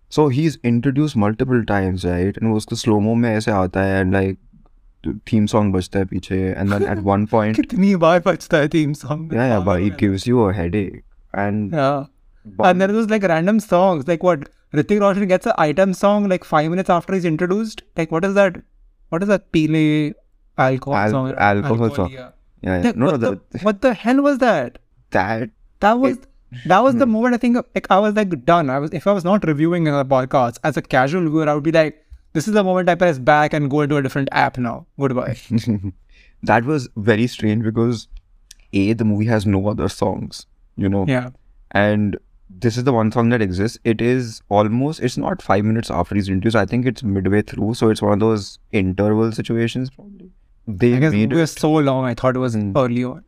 So 0.09 0.29
he's 0.29 0.57
introduced 0.63 1.15
multiple 1.15 1.63
times 1.65 2.05
right? 2.05 2.35
And 2.37 2.53
was 2.53 2.65
the 2.65 2.75
slow 2.75 2.99
mo 2.99 3.15
में 3.15 3.29
ऐसे 3.35 3.51
आता 3.51 3.83
है 3.83 4.01
and 4.01 4.13
like 4.13 4.37
theme 5.29 5.47
song 5.47 5.71
बजता 5.73 5.99
है 5.99 6.05
पीछे 6.05 6.57
and 6.57 6.71
then 6.71 6.83
at 6.83 7.03
one 7.03 7.27
point 7.33 7.55
कितनी 7.55 7.95
बार 7.95 8.19
बजता 8.27 8.57
है 8.57 8.69
theme 8.69 8.93
song? 8.93 9.29
Yeah 9.33 9.47
yeah 9.53 9.63
but 9.69 9.81
it 9.81 9.97
gives 10.03 10.27
you 10.27 10.45
a 10.45 10.53
headache 10.53 11.03
and 11.33 11.73
yeah. 11.73 12.05
but, 12.45 12.67
and 12.67 12.81
there 12.81 12.93
was 12.99 13.09
like 13.09 13.23
random 13.23 13.59
songs 13.59 14.07
like 14.07 14.23
what 14.23 14.47
Hrithik 14.73 15.01
Roshan 15.01 15.27
gets 15.27 15.45
an 15.45 15.53
item 15.57 15.93
song 15.93 16.29
like 16.29 16.43
five 16.43 16.69
minutes 16.69 16.89
after 16.89 17.13
he's 17.13 17.25
introduced 17.25 17.83
like 17.97 18.11
what 18.11 18.25
is 18.25 18.33
that? 18.35 18.63
What 19.09 19.23
is 19.23 19.29
that 19.29 19.51
Pele 19.51 20.13
alcohol 20.57 20.97
Al- 20.97 21.11
song? 21.11 21.27
alcohol, 21.33 21.83
alcohol 21.83 21.95
song 21.95 22.11
yeah 22.11 22.31
yeah, 22.65 22.77
yeah. 22.77 22.83
Like, 22.83 22.95
no 22.95 23.05
what, 23.05 23.21
no 23.21 23.29
the, 23.29 23.41
the, 23.51 23.59
what 23.59 23.81
the 23.81 23.93
hell 23.93 24.21
was 24.21 24.39
that? 24.39 24.79
that 25.11 25.49
That 25.79 25.99
was 25.99 26.17
that 26.65 26.79
was 26.79 26.95
the 26.95 27.05
hmm. 27.05 27.11
moment 27.11 27.35
I 27.35 27.37
think 27.37 27.57
like 27.75 27.87
I 27.89 27.99
was 27.99 28.15
like 28.15 28.45
done. 28.45 28.69
I 28.69 28.79
was 28.79 28.91
if 28.91 29.07
I 29.07 29.13
was 29.13 29.23
not 29.23 29.45
reviewing 29.45 29.87
a 29.87 30.05
podcast 30.05 30.59
as 30.63 30.77
a 30.77 30.81
casual 30.81 31.21
viewer, 31.29 31.49
I 31.49 31.53
would 31.53 31.63
be 31.63 31.71
like, 31.71 32.03
this 32.33 32.47
is 32.47 32.53
the 32.53 32.63
moment 32.63 32.89
I 32.89 32.95
press 32.95 33.19
back 33.19 33.53
and 33.53 33.69
go 33.69 33.81
into 33.81 33.97
a 33.97 34.01
different 34.01 34.29
app 34.31 34.57
now. 34.57 34.87
Goodbye. 34.99 35.37
that 36.43 36.65
was 36.65 36.89
very 36.95 37.27
strange 37.27 37.63
because 37.63 38.07
a 38.73 38.93
the 38.93 39.05
movie 39.05 39.25
has 39.25 39.45
no 39.45 39.67
other 39.67 39.89
songs 39.89 40.45
you 40.75 40.89
know 40.89 41.05
yeah. 41.07 41.29
and 41.71 42.17
this 42.49 42.77
is 42.77 42.83
the 42.83 42.93
one 42.93 43.11
song 43.11 43.29
that 43.29 43.41
exists 43.41 43.77
it 43.83 44.01
is 44.01 44.41
almost 44.49 44.99
it's 44.99 45.17
not 45.17 45.41
five 45.41 45.65
minutes 45.65 45.89
after 45.89 46.15
he's 46.15 46.29
introduced 46.29 46.55
i 46.55 46.65
think 46.65 46.85
it's 46.85 47.03
midway 47.03 47.41
through 47.41 47.73
so 47.73 47.89
it's 47.89 48.01
one 48.01 48.13
of 48.13 48.19
those 48.19 48.59
interval 48.71 49.31
situations 49.31 49.89
probably 49.89 50.29
they 50.67 50.95
I 50.95 50.99
guess 50.99 51.11
made 51.13 51.31
it 51.33 51.35
was 51.35 51.51
so 51.51 51.71
long. 51.71 52.05
I 52.05 52.13
thought 52.13 52.35
it 52.35 52.39
was 52.39 52.55
Mm. 52.55 52.71
early 52.83 53.03
on. 53.13 53.23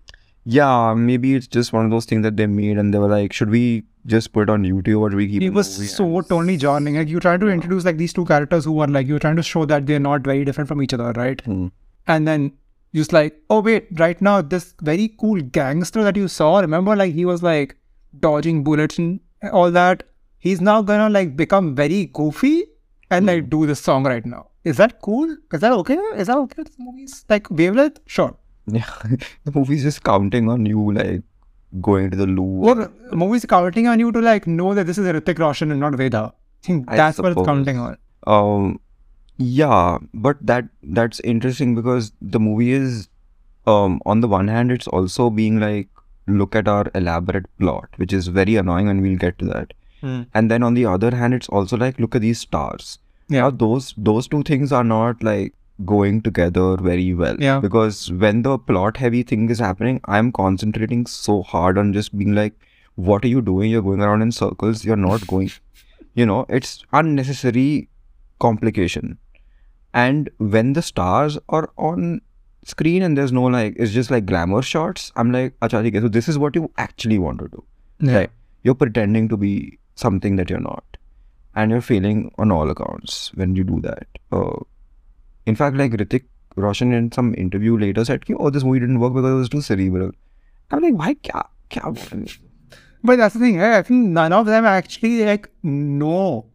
yeah 0.55 0.93
maybe 0.97 1.29
it's 1.37 1.47
just 1.53 1.71
one 1.75 1.85
of 1.87 1.91
those 1.93 2.05
things 2.09 2.23
that 2.25 2.35
they 2.41 2.45
made 2.51 2.77
and 2.81 2.93
they 2.93 2.99
were 3.05 3.09
like 3.13 3.33
should 3.37 3.49
we 3.55 3.61
just 4.11 4.29
put 4.35 4.43
it 4.43 4.51
on 4.53 4.61
youtube 4.67 5.01
or 5.05 5.09
do 5.15 5.17
we 5.21 5.25
keep 5.31 5.41
It 5.47 5.55
was 5.57 5.71
so 5.95 6.05
as- 6.19 6.27
totally 6.29 6.55
jarring. 6.61 6.95
Like 6.99 7.09
you 7.15 7.19
try 7.25 7.33
to 7.41 7.49
introduce 7.55 7.83
like 7.89 7.97
these 8.01 8.13
two 8.19 8.23
characters 8.29 8.63
who 8.69 8.75
are 8.85 8.87
like 8.97 9.07
you're 9.09 9.19
trying 9.25 9.35
to 9.41 9.43
show 9.49 9.65
that 9.71 9.85
they're 9.89 9.99
not 10.05 10.21
very 10.31 10.45
different 10.49 10.69
from 10.69 10.81
each 10.85 10.93
other, 10.99 11.09
right? 11.17 11.41
Hmm. 11.49 11.67
And 12.15 12.25
then 12.31 12.45
just 13.01 13.11
like, 13.17 13.35
oh 13.49 13.59
wait, 13.67 13.89
right 14.05 14.21
now 14.29 14.37
this 14.53 14.73
very 14.91 15.09
cool 15.19 15.41
gangster 15.59 16.03
that 16.09 16.15
you 16.15 16.29
saw, 16.29 16.51
remember 16.67 16.95
like 16.95 17.13
he 17.13 17.25
was 17.33 17.43
like 17.43 17.75
dodging 18.27 18.63
bullets 18.63 18.97
and 18.97 19.19
all 19.51 19.69
that. 19.71 20.03
He's 20.39 20.61
now 20.61 20.81
gonna 20.81 21.09
like 21.09 21.35
become 21.35 21.75
very 21.75 22.05
goofy 22.21 22.63
and 23.11 23.25
like 23.25 23.49
do 23.49 23.65
this 23.65 23.81
song 23.81 24.05
right 24.05 24.25
now. 24.25 24.47
Is 24.71 24.77
that 24.81 24.99
cool? 25.07 25.35
Is 25.57 25.61
that 25.65 25.73
okay? 25.81 25.97
Is 26.23 26.27
that 26.31 26.37
okay? 26.45 26.63
This 26.63 26.77
movie's 26.87 27.15
like 27.33 27.49
wavelength? 27.61 27.99
Sure. 28.17 28.33
yeah 28.77 28.93
the 29.49 29.51
movie's 29.57 29.83
just 29.87 29.99
counting 30.07 30.49
on 30.53 30.65
you 30.69 30.81
like 30.95 31.21
going 31.85 32.09
to 32.13 32.17
the 32.21 32.25
loo 32.39 32.47
Or 32.71 32.73
the 32.79 33.15
movie's 33.21 33.45
counting 33.53 33.87
on 33.91 34.01
you 34.05 34.09
to 34.17 34.23
like 34.25 34.47
know 34.57 34.73
that 34.79 34.89
this 34.89 34.97
is 35.03 35.07
Hrithik 35.11 35.39
Roshan 35.43 35.71
and 35.75 35.79
not 35.85 35.93
Vedha. 36.01 36.23
I 36.31 36.67
think 36.67 36.89
I 36.95 36.97
that's 37.01 37.21
what 37.25 37.31
it's 37.37 37.45
counting 37.51 37.79
on. 37.85 37.95
um 38.35 38.67
yeah 39.37 39.97
but 40.27 40.43
that 40.51 40.67
that's 40.99 41.23
interesting 41.35 41.75
because 41.79 42.11
the 42.35 42.39
movie 42.47 42.69
is 42.79 42.99
um 43.75 43.97
on 44.13 44.21
the 44.25 44.31
one 44.35 44.47
hand 44.55 44.71
it's 44.77 44.87
also 44.99 45.29
being 45.41 45.59
like 45.65 45.87
look 46.39 46.55
at 46.61 46.67
our 46.75 46.91
elaborate 47.01 47.45
plot 47.63 47.99
which 48.03 48.15
is 48.21 48.27
very 48.39 48.55
annoying 48.63 48.89
and 48.93 49.01
we'll 49.07 49.21
get 49.25 49.37
to 49.43 49.45
that 49.51 49.73
and 50.39 50.51
then 50.53 50.63
on 50.71 50.73
the 50.79 50.85
other 50.95 51.11
hand 51.19 51.33
it's 51.41 51.49
also 51.59 51.77
like 51.83 51.99
look 52.05 52.15
at 52.19 52.21
these 52.29 52.39
stars 52.47 52.89
Yeah. 53.29 53.49
those 53.53 53.93
those 53.97 54.27
two 54.27 54.41
things 54.43 54.71
are 54.71 54.83
not 54.83 55.21
like 55.23 55.53
going 55.85 56.21
together 56.21 56.77
very 56.77 57.13
well 57.13 57.35
Yeah. 57.39 57.59
because 57.59 58.11
when 58.11 58.41
the 58.41 58.57
plot 58.57 58.97
heavy 58.97 59.23
thing 59.31 59.49
is 59.55 59.59
happening 59.59 59.99
i'm 60.05 60.31
concentrating 60.31 61.05
so 61.05 61.35
hard 61.43 61.77
on 61.77 61.91
just 61.97 62.17
being 62.17 62.33
like 62.33 62.53
what 62.95 63.23
are 63.25 63.27
you 63.33 63.41
doing 63.49 63.69
you're 63.71 63.83
going 63.89 64.01
around 64.01 64.23
in 64.27 64.31
circles 64.31 64.83
you're 64.85 64.95
not 65.03 65.27
going 65.27 65.51
you 66.21 66.25
know 66.25 66.45
it's 66.49 66.73
unnecessary 66.93 67.89
complication 68.39 69.17
and 69.93 70.29
when 70.37 70.73
the 70.73 70.81
stars 70.81 71.37
are 71.49 71.69
on 71.77 72.21
screen 72.63 73.01
and 73.03 73.17
there's 73.17 73.31
no 73.31 73.43
like 73.43 73.75
it's 73.77 73.91
just 73.91 74.11
like 74.11 74.25
glamour 74.25 74.61
shots 74.61 75.11
i'm 75.15 75.31
like 75.31 75.53
theek 75.59 76.01
so 76.01 76.07
this 76.19 76.27
is 76.33 76.37
what 76.45 76.55
you 76.61 76.69
actually 76.87 77.19
want 77.27 77.39
to 77.39 77.47
do 77.57 77.63
Yeah. 78.07 78.17
Right. 78.17 78.31
You're 78.63 78.75
pretending 78.79 79.27
to 79.29 79.37
be 79.41 79.51
something 79.95 80.35
that 80.39 80.49
you're 80.51 80.63
not. 80.63 80.96
And 81.57 81.71
you're 81.71 81.81
failing 81.81 82.31
on 82.37 82.51
all 82.51 82.69
accounts 82.69 83.31
when 83.33 83.55
you 83.55 83.63
do 83.63 83.81
that. 83.81 84.07
Uh, 84.31 84.57
in 85.45 85.55
fact, 85.55 85.75
like 85.75 85.91
Hrithik 85.91 86.25
Roshan 86.55 86.93
in 86.93 87.11
some 87.11 87.33
interview 87.35 87.77
later 87.77 88.05
said, 88.05 88.23
oh, 88.37 88.49
this 88.49 88.63
movie 88.63 88.79
didn't 88.79 88.99
work 88.99 89.13
because 89.13 89.31
it 89.31 89.35
was 89.35 89.49
too 89.49 89.61
cerebral. 89.61 90.11
I'm 90.71 90.81
like, 90.81 90.93
why? 90.93 91.13
Kya, 91.15 91.47
kya? 91.71 92.37
But 93.03 93.17
that's 93.17 93.33
the 93.33 93.39
thing. 93.39 93.61
I 93.61 93.81
think 93.83 94.07
none 94.09 94.33
of 94.33 94.47
them 94.47 94.65
actually 94.65 95.23
like 95.23 95.49
know 95.63 96.45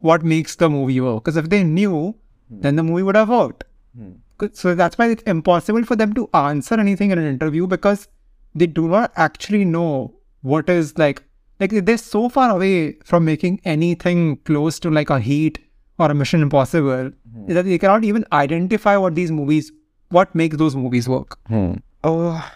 what 0.00 0.22
makes 0.22 0.56
the 0.56 0.68
movie 0.68 1.00
work. 1.00 1.24
Because 1.24 1.36
if 1.36 1.48
they 1.48 1.62
knew, 1.64 2.14
then 2.50 2.76
the 2.76 2.82
movie 2.82 3.02
would 3.02 3.16
have 3.16 3.30
worked. 3.30 3.64
Hmm. 3.96 4.12
So 4.52 4.74
that's 4.74 4.98
why 4.98 5.08
it's 5.10 5.22
impossible 5.22 5.84
for 5.84 5.96
them 5.96 6.12
to 6.14 6.28
answer 6.34 6.74
anything 6.74 7.10
in 7.10 7.18
an 7.18 7.26
interview 7.26 7.66
because 7.66 8.08
they 8.54 8.66
do 8.66 8.88
not 8.88 9.12
actually 9.16 9.64
know 9.64 10.14
what 10.42 10.68
is 10.68 10.98
like 10.98 11.22
like 11.64 11.76
they're 11.90 12.02
so 12.06 12.28
far 12.36 12.50
away 12.56 12.74
from 13.12 13.24
making 13.30 13.60
anything 13.76 14.26
close 14.50 14.80
to 14.86 14.90
like 14.98 15.10
a 15.18 15.20
heat 15.30 15.58
or 15.98 16.10
a 16.10 16.14
mission 16.22 16.42
impossible 16.50 17.10
hmm. 17.32 17.46
that 17.58 17.64
they 17.64 17.78
cannot 17.86 18.04
even 18.12 18.24
identify 18.42 18.96
what 19.06 19.14
these 19.22 19.34
movies 19.40 19.72
what 20.20 20.34
makes 20.42 20.56
those 20.64 20.76
movies 20.84 21.08
work 21.16 21.38
Hmm. 21.48 21.74
Oh, 22.04 22.52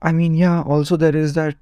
I 0.00 0.12
mean, 0.12 0.34
yeah. 0.34 0.62
Also, 0.62 0.96
there 0.96 1.16
is 1.16 1.34
that 1.34 1.56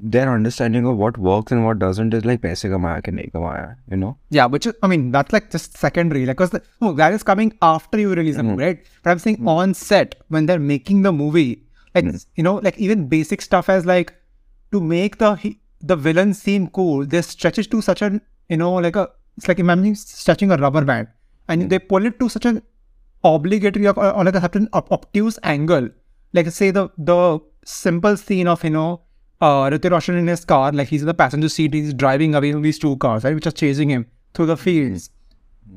their 0.00 0.32
understanding 0.32 0.84
of 0.86 0.96
what 0.96 1.16
works 1.16 1.52
and 1.52 1.64
what 1.64 1.78
doesn't 1.78 2.12
is 2.12 2.24
like 2.24 2.42
paise 2.42 2.62
kamaya 2.62 3.00
ke 3.00 3.12
nahi 3.18 3.30
kamaya, 3.30 3.76
you 3.88 3.96
know? 3.96 4.16
Yeah, 4.30 4.46
which 4.46 4.66
is, 4.66 4.74
I 4.82 4.88
mean, 4.88 5.12
that's 5.12 5.32
like 5.32 5.50
just 5.50 5.78
secondary. 5.78 6.26
Like, 6.26 6.36
because 6.38 6.60
oh, 6.82 6.92
that 6.94 7.12
is 7.12 7.22
coming 7.22 7.52
after 7.62 7.98
you 7.98 8.12
release 8.12 8.36
the 8.36 8.42
movie, 8.42 8.62
hmm. 8.62 8.68
right? 8.68 8.86
But 9.04 9.10
I'm 9.10 9.20
saying 9.20 9.36
hmm. 9.36 9.48
on 9.48 9.74
set 9.74 10.16
when 10.28 10.46
they're 10.46 10.58
making 10.58 11.02
the 11.02 11.12
movie, 11.12 11.62
like 11.94 12.06
you 12.34 12.42
know, 12.42 12.56
like 12.56 12.78
even 12.78 13.06
basic 13.08 13.40
stuff 13.42 13.68
as 13.68 13.86
like 13.86 14.12
to 14.72 14.80
make 14.80 15.18
the 15.18 15.56
the 15.80 15.96
villain 15.96 16.34
seem 16.34 16.68
cool, 16.68 17.06
they 17.06 17.22
stretch 17.22 17.58
it 17.58 17.70
to 17.70 17.80
such 17.80 18.02
a 18.02 18.20
you 18.48 18.56
know 18.56 18.74
like 18.74 18.96
a 18.96 19.08
it's 19.36 19.48
like 19.48 19.58
imagining 19.58 19.94
stretching 19.94 20.50
a 20.50 20.56
rubber 20.56 20.84
band, 20.84 21.08
and 21.48 21.70
they 21.70 21.78
pull 21.78 22.04
it 22.06 22.18
to 22.20 22.28
such 22.28 22.44
an 22.44 22.62
obligatory 23.24 23.86
or, 23.86 23.98
or 23.98 24.24
like 24.24 24.34
a 24.34 24.40
certain 24.40 24.68
obtuse 24.72 25.38
angle. 25.42 25.88
Like 26.32 26.50
say 26.50 26.70
the 26.70 26.90
the 26.98 27.40
simple 27.64 28.16
scene 28.16 28.48
of 28.48 28.64
you 28.64 28.70
know 28.70 29.02
uh 29.40 29.78
Roshan 29.82 30.16
in 30.16 30.26
his 30.26 30.44
car, 30.44 30.72
like 30.72 30.88
he's 30.88 31.02
in 31.02 31.06
the 31.06 31.14
passenger 31.14 31.48
seat, 31.48 31.74
he's 31.74 31.94
driving 31.94 32.34
away 32.34 32.52
from 32.52 32.62
these 32.62 32.78
two 32.78 32.96
cars, 32.96 33.24
right, 33.24 33.34
which 33.34 33.46
are 33.46 33.52
chasing 33.62 33.90
him 33.90 34.06
through 34.34 34.46
the 34.46 34.56
fields. 34.56 35.10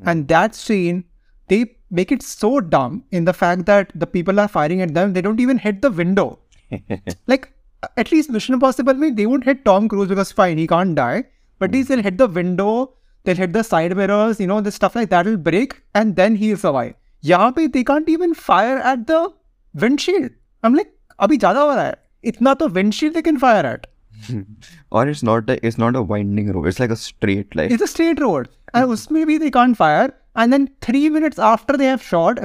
And 0.05 0.27
that 0.27 0.55
scene, 0.55 1.05
they 1.47 1.77
make 1.89 2.11
it 2.11 2.23
so 2.23 2.59
dumb 2.59 3.03
in 3.11 3.25
the 3.25 3.33
fact 3.33 3.65
that 3.67 3.91
the 3.95 4.07
people 4.07 4.39
are 4.39 4.47
firing 4.47 4.81
at 4.81 4.93
them, 4.93 5.13
they 5.13 5.21
don't 5.21 5.39
even 5.39 5.59
hit 5.59 5.81
the 5.81 5.91
window. 5.91 6.39
like 7.27 7.52
at 7.97 8.11
least 8.11 8.29
Mission 8.29 8.53
Impossible, 8.53 8.93
they 8.93 9.11
they 9.11 9.25
would 9.25 9.43
hit 9.43 9.63
Tom 9.65 9.87
Cruise 9.87 10.09
because 10.09 10.31
fine, 10.31 10.57
he 10.57 10.67
can't 10.67 10.95
die. 10.95 11.23
But 11.59 11.71
mm. 11.71 11.87
they'll 11.87 12.03
hit 12.03 12.17
the 12.17 12.27
window, 12.27 12.93
they'll 13.23 13.35
hit 13.35 13.53
the 13.53 13.63
side 13.63 13.95
mirrors, 13.95 14.39
you 14.39 14.47
know, 14.47 14.61
the 14.61 14.71
stuff 14.71 14.95
like 14.95 15.09
that 15.09 15.25
will 15.25 15.37
break, 15.37 15.81
and 15.93 16.15
then 16.15 16.35
he'll 16.35 16.57
survive. 16.57 16.93
Yeah, 17.21 17.51
but 17.51 17.73
they 17.73 17.83
can't 17.83 18.09
even 18.09 18.33
fire 18.33 18.77
at 18.77 19.07
the 19.07 19.33
windshield. 19.73 20.31
I'm 20.63 20.75
like, 20.75 20.91
अभी 21.19 21.37
ज़्यादा 21.37 21.61
हो 21.61 21.77
है. 21.77 21.95
इतना 22.25 22.53
तो 22.59 22.69
windshield 22.73 23.13
they 23.13 23.21
can 23.21 23.39
fire 23.39 23.65
at. 23.65 23.87
or 24.91 25.07
it's 25.07 25.23
not 25.23 25.49
a, 25.49 25.65
it's 25.65 25.77
not 25.77 25.95
a 25.95 26.01
winding 26.01 26.51
road. 26.51 26.67
It's 26.67 26.79
like 26.79 26.91
a 26.91 26.95
straight 26.95 27.55
like. 27.55 27.71
It's 27.71 27.83
a 27.83 27.87
straight 27.87 28.19
road, 28.21 28.49
and 28.73 28.85
hmm. 28.85 28.91
उसमें 28.91 29.39
they 29.39 29.51
can't 29.51 29.77
fire. 29.77 30.13
And 30.35 30.51
then 30.51 30.69
three 30.81 31.09
minutes 31.09 31.37
after 31.37 31.77
they 31.77 31.85
have 31.85 32.01
shot, 32.01 32.39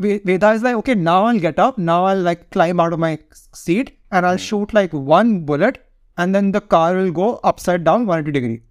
Vedha 0.00 0.54
is 0.54 0.62
like, 0.62 0.76
okay, 0.76 0.94
now 0.94 1.24
I'll 1.24 1.38
get 1.38 1.58
up. 1.58 1.78
Now 1.78 2.04
I'll 2.04 2.20
like 2.20 2.50
climb 2.50 2.80
out 2.80 2.92
of 2.92 2.98
my 2.98 3.18
seat 3.52 3.98
and 4.12 4.26
I'll 4.26 4.36
shoot 4.36 4.72
like 4.72 4.92
one 4.92 5.40
bullet. 5.40 5.80
And 6.18 6.34
then 6.34 6.52
the 6.52 6.60
car 6.60 6.94
will 6.94 7.10
go 7.10 7.40
upside 7.50 7.84
down 7.84 8.06
180 8.06 8.32
degree. 8.38 8.62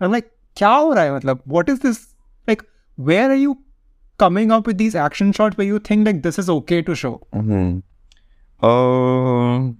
I'm 0.00 0.12
like, 0.12 0.30
kya 0.54 0.70
ho 0.78 0.94
raha 0.94 1.04
hai? 1.04 1.18
Matlab, 1.18 1.40
what 1.44 1.68
is 1.74 1.78
this? 1.80 2.14
Like, 2.46 2.62
where 2.96 3.30
are 3.30 3.34
you 3.42 3.58
coming 4.18 4.52
up 4.52 4.66
with 4.66 4.76
these 4.76 4.94
action 4.94 5.32
shots 5.32 5.56
where 5.56 5.66
you 5.66 5.78
think 5.78 6.06
like 6.06 6.22
this 6.22 6.38
is 6.38 6.50
okay 6.56 6.82
to 6.82 6.94
show? 6.94 7.14
hmm 7.32 7.78
Uh, 8.62 9.70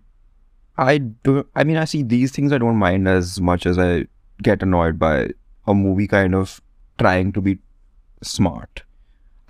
I 0.79 0.99
do. 0.99 1.47
I 1.55 1.65
mean, 1.65 1.77
I 1.77 1.85
see 1.85 2.03
these 2.03 2.33
things. 2.33 2.53
I 2.53 2.59
don't 2.59 2.77
mind 2.77 3.07
as 3.07 3.41
much 3.41 3.67
as 3.67 3.79
I 3.79 4.07
get 4.43 4.63
annoyed 4.63 4.99
by 4.99 5.15
a 5.67 5.75
movie 5.75 6.07
kind 6.07 6.35
of 6.35 6.61
trying 6.99 7.33
to 7.33 7.43
be 7.43 7.59
smart. 8.23 8.83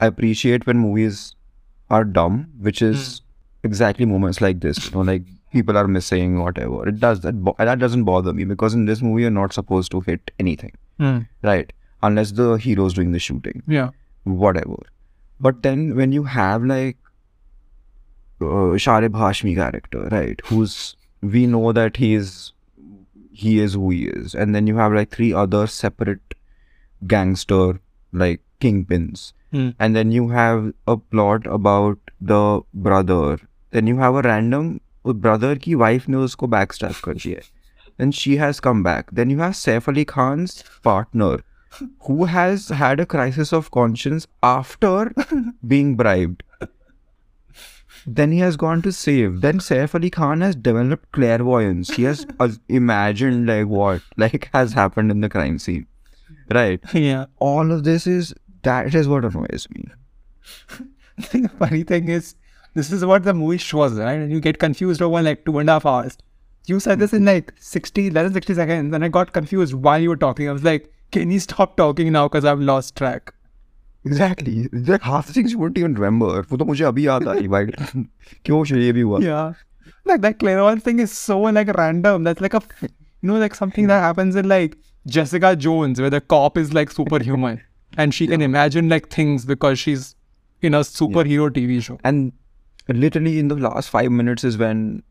I 0.01 0.07
appreciate 0.07 0.67
when 0.67 0.79
movies 0.79 1.37
are 1.89 2.05
dumb, 2.05 2.51
which 2.59 2.83
is 2.83 3.21
exactly 3.63 4.07
moments 4.07 4.41
like 4.41 4.61
this. 4.61 4.87
You 4.87 4.97
know, 4.97 5.03
like 5.13 5.23
people 5.53 5.77
are 5.77 5.89
missing, 5.89 6.39
whatever. 6.41 6.89
It 6.89 7.01
does 7.01 7.21
that. 7.21 7.43
Bo- 7.45 7.57
that 7.59 7.79
doesn't 7.79 8.05
bother 8.05 8.33
me 8.33 8.45
because 8.45 8.75
in 8.75 8.85
this 8.87 9.03
movie, 9.03 9.23
you're 9.23 9.31
not 9.39 9.53
supposed 9.53 9.91
to 9.93 10.01
hit 10.01 10.31
anything, 10.39 10.73
right? 11.43 11.73
Unless 12.03 12.33
the 12.33 12.49
hero's 12.55 12.95
doing 12.95 13.13
the 13.13 13.19
shooting 13.19 13.63
Yeah. 13.67 13.91
whatever. 14.25 14.77
But 15.41 15.63
then 15.63 15.97
when 15.97 16.13
you 16.13 16.23
have 16.25 16.65
like 16.65 16.97
uh, 18.41 18.77
Sharib 18.87 19.11
Hashmi 19.25 19.55
character, 19.55 20.09
right, 20.11 20.41
who's 20.47 20.97
we 21.23 21.47
know 21.47 21.73
that 21.73 21.97
he 21.97 22.15
is 22.15 22.53
he 23.33 23.59
is 23.61 23.75
who 23.75 23.91
he 23.91 24.05
is, 24.07 24.35
and 24.35 24.55
then 24.55 24.67
you 24.67 24.77
have 24.77 24.93
like 24.93 25.11
three 25.11 25.33
other 25.33 25.67
separate 25.67 26.35
gangster 27.07 27.81
like 28.13 28.41
kingpins, 28.61 29.33
Hmm. 29.53 29.71
and 29.79 29.97
then 29.97 30.13
you 30.13 30.29
have 30.29 30.73
a 30.87 30.97
plot 30.97 31.47
about 31.47 31.99
the 32.21 32.61
brother. 32.75 33.39
Then 33.73 33.87
you 33.87 33.97
have 33.99 34.15
a 34.15 34.23
random 34.23 34.81
brother 35.07 35.59
की 35.59 35.75
wife 35.75 36.09
ने 36.09 36.17
उसको 36.17 36.47
backstab 36.47 37.01
कर 37.01 37.15
दिया 37.15 37.37
है. 37.37 37.61
Then 38.01 38.11
she 38.11 38.37
has 38.37 38.61
come 38.61 38.83
back. 38.83 39.11
Then 39.13 39.31
you 39.31 39.39
have 39.39 39.55
Saif 39.55 39.89
Ali 39.89 40.05
Khan's 40.05 40.65
partner, 40.85 41.41
who 42.07 42.25
has 42.25 42.69
had 42.69 43.01
a 43.01 43.07
crisis 43.07 43.53
of 43.53 43.71
conscience 43.71 44.27
after 44.43 45.13
being 45.67 45.97
bribed. 45.97 46.43
Then 48.07 48.33
he 48.33 48.39
has 48.39 48.57
gone 48.57 48.83
to 48.83 48.93
save. 48.93 49.41
Then 49.43 49.59
Saif 49.59 49.95
Ali 49.95 50.11
Khan 50.11 50.41
has 50.41 50.57
developed 50.57 51.13
clairvoyance. 51.13 51.91
He 51.91 52.05
has 52.05 52.27
uh, 52.39 52.49
imagined 52.69 53.47
like 53.47 53.67
what 53.67 54.03
like 54.17 54.49
has 54.55 54.73
happened 54.73 55.11
in 55.11 55.21
the 55.21 55.29
crime 55.29 55.59
scene, 55.59 55.87
right? 56.51 56.81
Yeah. 56.95 57.27
All 57.39 57.71
of 57.73 57.85
this 57.85 58.07
is 58.07 58.35
that 58.63 58.95
is 58.95 59.09
what 59.09 59.25
annoys 59.25 59.69
me. 59.71 59.85
the 61.19 61.51
funny 61.59 61.83
thing 61.83 62.09
is, 62.09 62.35
this 62.74 62.92
is 62.92 63.06
what 63.06 63.24
the 63.24 63.34
movie 63.34 63.58
shows, 63.58 63.94
right? 63.98 64.14
And 64.14 64.32
you 64.32 64.40
get 64.40 64.60
confused 64.60 65.02
over 65.02 65.22
like 65.22 65.46
two 65.46 65.60
and 65.60 65.70
a 65.70 65.74
half 65.74 65.86
hours. 65.86 66.18
You 66.66 66.80
said 66.80 67.00
this 67.00 67.14
in 67.14 67.26
like 67.26 67.54
60, 67.60 68.10
less 68.10 68.26
than 68.26 68.34
60 68.34 68.54
seconds, 68.56 68.94
and 68.94 69.06
I 69.06 69.08
got 69.08 69.34
confused 69.34 69.74
while 69.74 70.00
you 70.00 70.10
were 70.10 70.18
talking. 70.18 70.50
I 70.50 70.52
was 70.52 70.64
like, 70.64 70.92
can 71.12 71.32
you 71.32 71.40
stop 71.40 71.78
talking 71.78 72.12
now 72.12 72.28
because 72.28 72.44
I've 72.44 72.60
lost 72.60 72.96
track? 72.96 73.34
Exactly. 74.06 74.68
Like 74.72 75.02
half 75.02 75.28
the 75.28 75.34
things 75.34 75.52
you 75.52 75.60
wouldn't 75.60 75.78
even 75.78 75.96
remember. 75.96 76.42
वो 76.50 76.58
तो 76.58 76.66
मुझे 76.66 76.84
अभी 76.84 77.06
याद 77.08 77.28
आई 77.28 77.48
भाई 77.48 77.66
क्यों 78.46 78.66
ये 78.78 78.92
भी 78.94 79.02
हुआ 79.02 79.20
Yeah. 79.20 79.54
Like 80.06 80.22
that 80.22 80.38
clairvoyance 80.40 80.84
thing 80.84 81.00
is 81.00 81.12
so 81.12 81.40
like 81.58 81.70
random. 81.78 82.24
That's 82.24 82.42
like 82.42 82.54
a, 82.54 82.62
you 82.82 82.90
know, 83.30 83.38
like 83.38 83.56
something 83.56 83.88
that 83.88 84.02
happens 84.02 84.36
in 84.36 84.48
like 84.48 84.78
Jessica 85.08 85.56
Jones, 85.56 86.02
where 86.02 86.10
the 86.10 86.22
cop 86.22 86.58
is 86.58 86.74
like 86.74 86.92
superhuman 86.92 87.62
and 87.98 88.14
she 88.14 88.28
can 88.28 88.42
imagine 88.42 88.90
like 88.90 89.10
things 89.10 89.46
because 89.46 89.80
she's 89.80 90.16
in 90.62 90.74
a 90.74 90.82
superhero 90.82 91.50
TV 91.50 91.82
show. 91.82 92.00
And 92.04 92.32
literally 92.89 93.39
in 93.39 93.49
the 93.49 93.57
last 93.57 93.91
five 93.91 94.11
minutes 94.11 94.45
is 94.45 94.59
when 94.59 95.03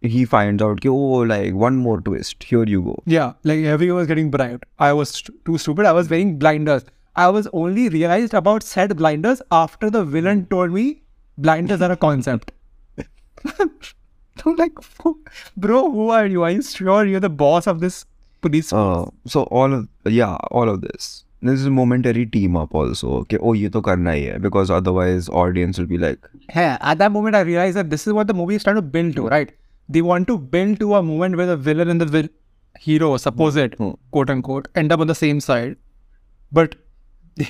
he 0.00 0.24
finds 0.24 0.62
out, 0.62 0.80
कि, 0.80 0.88
oh, 0.88 1.22
like 1.22 1.54
one 1.54 1.76
more 1.76 2.00
twist. 2.00 2.42
Here 2.42 2.64
you 2.64 2.82
go. 2.82 3.02
Yeah, 3.06 3.32
like 3.44 3.64
everyone 3.64 3.98
was 3.98 4.06
getting 4.06 4.30
bribed. 4.30 4.64
I 4.78 4.92
was 4.92 5.10
st- 5.10 5.44
too 5.44 5.58
stupid. 5.58 5.86
I 5.86 5.92
was 5.92 6.08
wearing 6.08 6.38
blinders. 6.38 6.84
I 7.16 7.28
was 7.28 7.48
only 7.52 7.88
realized 7.88 8.32
about 8.34 8.62
said 8.62 8.96
blinders 8.96 9.42
after 9.50 9.90
the 9.90 10.04
villain 10.04 10.46
told 10.46 10.70
me 10.72 11.02
blinders 11.36 11.82
are 11.82 11.92
a 11.92 11.96
concept. 11.96 12.52
I'm 13.58 14.54
like, 14.56 14.72
bro, 15.56 15.90
who 15.90 16.10
are 16.10 16.26
you? 16.26 16.42
Are 16.42 16.50
you 16.50 16.62
sure 16.62 17.04
you're 17.04 17.20
the 17.20 17.28
boss 17.28 17.66
of 17.66 17.80
this 17.80 18.04
police? 18.40 18.72
Uh, 18.72 19.06
so 19.26 19.42
all 19.44 19.72
of 19.72 19.88
yeah, 20.04 20.36
all 20.52 20.68
of 20.68 20.80
this 20.80 21.24
this 21.40 21.60
is 21.60 21.66
a 21.66 21.70
momentary 21.70 22.26
team 22.26 22.56
up 22.56 22.74
also 22.74 23.10
okay 23.18 23.38
oh 23.40 23.52
you 23.52 23.68
to 23.68 23.80
karna 23.80 24.12
hai 24.12 24.38
because 24.38 24.70
otherwise 24.70 25.28
audience 25.28 25.78
will 25.78 25.86
be 25.86 25.98
like 25.98 26.28
yeah 26.54 26.76
at 26.80 26.98
that 26.98 27.12
moment 27.12 27.36
i 27.36 27.40
realized 27.40 27.76
that 27.76 27.90
this 27.90 28.06
is 28.06 28.12
what 28.12 28.26
the 28.26 28.34
movie 28.34 28.56
is 28.56 28.64
trying 28.64 28.76
to 28.76 28.82
build 28.82 29.14
to 29.16 29.26
right 29.28 29.52
they 29.88 30.02
want 30.02 30.26
to 30.28 30.38
build 30.38 30.80
to 30.80 30.94
a 30.94 31.02
moment 31.02 31.36
where 31.36 31.46
the 31.46 31.56
villain 31.56 31.88
and 31.88 32.00
the 32.00 32.06
vil- 32.06 32.34
hero 32.78 33.16
supposed 33.16 33.74
hmm. 33.74 33.84
hmm. 33.84 33.94
quote 34.10 34.30
unquote 34.30 34.68
end 34.74 34.92
up 34.92 35.00
on 35.00 35.06
the 35.06 35.14
same 35.14 35.40
side 35.40 35.76
but 36.52 36.74
they 37.36 37.48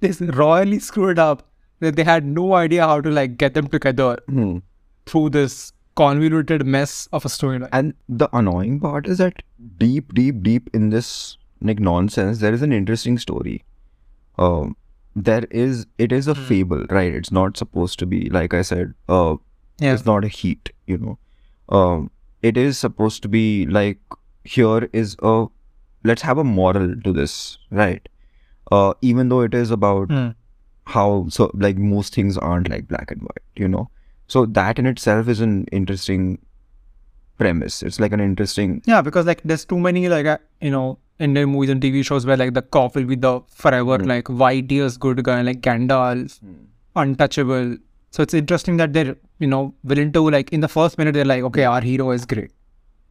they 0.00 0.12
royally 0.42 0.78
screwed 0.78 1.18
up 1.18 1.48
that 1.80 1.96
they 1.96 2.04
had 2.04 2.24
no 2.24 2.54
idea 2.54 2.86
how 2.86 3.00
to 3.00 3.10
like 3.10 3.36
get 3.36 3.54
them 3.54 3.68
together 3.68 4.16
hmm. 4.26 4.58
through 5.06 5.28
this 5.30 5.72
convoluted 5.94 6.64
mess 6.64 7.08
of 7.12 7.24
a 7.24 7.28
storyline 7.28 7.68
and 7.72 7.94
the 8.08 8.28
annoying 8.32 8.80
part 8.80 9.06
is 9.06 9.18
that 9.18 9.42
deep 9.78 10.14
deep 10.14 10.42
deep 10.42 10.70
in 10.72 10.88
this 10.90 11.36
like 11.62 11.80
nonsense, 11.80 12.38
there 12.40 12.52
is 12.52 12.62
an 12.62 12.72
interesting 12.72 13.18
story. 13.18 13.64
Um, 14.38 14.76
there 15.14 15.44
is 15.50 15.86
it 15.98 16.12
is 16.12 16.26
a 16.28 16.34
fable, 16.34 16.84
right? 16.90 17.14
It's 17.14 17.30
not 17.32 17.56
supposed 17.56 17.98
to 18.00 18.06
be 18.06 18.28
like 18.30 18.54
I 18.54 18.62
said. 18.62 18.94
Uh, 19.08 19.36
Yeah. 19.80 19.94
it's 19.94 20.06
not 20.06 20.24
a 20.24 20.28
heat, 20.28 20.70
you 20.86 20.98
know. 20.98 21.18
Um, 21.68 22.10
it 22.42 22.56
is 22.56 22.78
supposed 22.78 23.22
to 23.22 23.28
be 23.28 23.66
like 23.66 23.98
here 24.44 24.88
is 24.92 25.16
a 25.22 25.46
let's 26.10 26.22
have 26.22 26.38
a 26.38 26.44
moral 26.44 26.94
to 27.04 27.12
this, 27.12 27.58
right? 27.70 28.08
Uh, 28.70 28.94
even 29.02 29.28
though 29.28 29.40
it 29.42 29.54
is 29.54 29.70
about 29.70 30.10
Hmm. 30.16 30.28
how 30.94 31.26
so 31.28 31.50
like 31.66 31.76
most 31.78 32.14
things 32.14 32.38
aren't 32.38 32.68
like 32.70 32.88
black 32.88 33.10
and 33.10 33.20
white, 33.22 33.44
you 33.64 33.68
know. 33.68 33.88
So 34.28 34.46
that 34.60 34.78
in 34.78 34.86
itself 34.86 35.28
is 35.28 35.40
an 35.40 35.66
interesting 35.80 36.38
premise. 37.42 37.82
It's 37.90 38.00
like 38.06 38.12
an 38.18 38.24
interesting 38.30 38.74
Yeah, 38.94 39.02
because 39.10 39.26
like 39.32 39.42
there's 39.52 39.64
too 39.74 39.78
many 39.86 40.08
like 40.16 40.26
uh, 40.34 40.38
you 40.60 40.70
know 40.76 40.84
Indian 41.28 41.50
movies 41.54 41.70
and 41.76 41.80
TV 41.86 42.04
shows 42.10 42.26
where 42.30 42.36
like 42.42 42.54
the 42.58 42.62
cop 42.76 42.96
will 43.00 43.08
be 43.14 43.18
the 43.28 43.32
forever 43.62 43.98
Hmm. 44.02 44.08
like 44.12 44.28
white 44.44 44.72
ears 44.80 44.96
good 45.06 45.22
guy 45.30 45.40
like 45.50 45.60
Gandalf, 45.70 46.38
untouchable. 46.96 47.76
So 48.10 48.22
it's 48.22 48.34
interesting 48.34 48.76
that 48.76 48.92
they're 48.92 49.16
you 49.38 49.46
know 49.46 49.74
willing 49.82 50.12
to 50.12 50.22
like 50.30 50.52
in 50.52 50.60
the 50.60 50.68
first 50.68 50.98
minute 50.98 51.14
they're 51.14 51.24
like 51.34 51.42
okay 51.50 51.64
our 51.64 51.80
hero 51.80 52.10
is 52.10 52.26
great, 52.26 52.50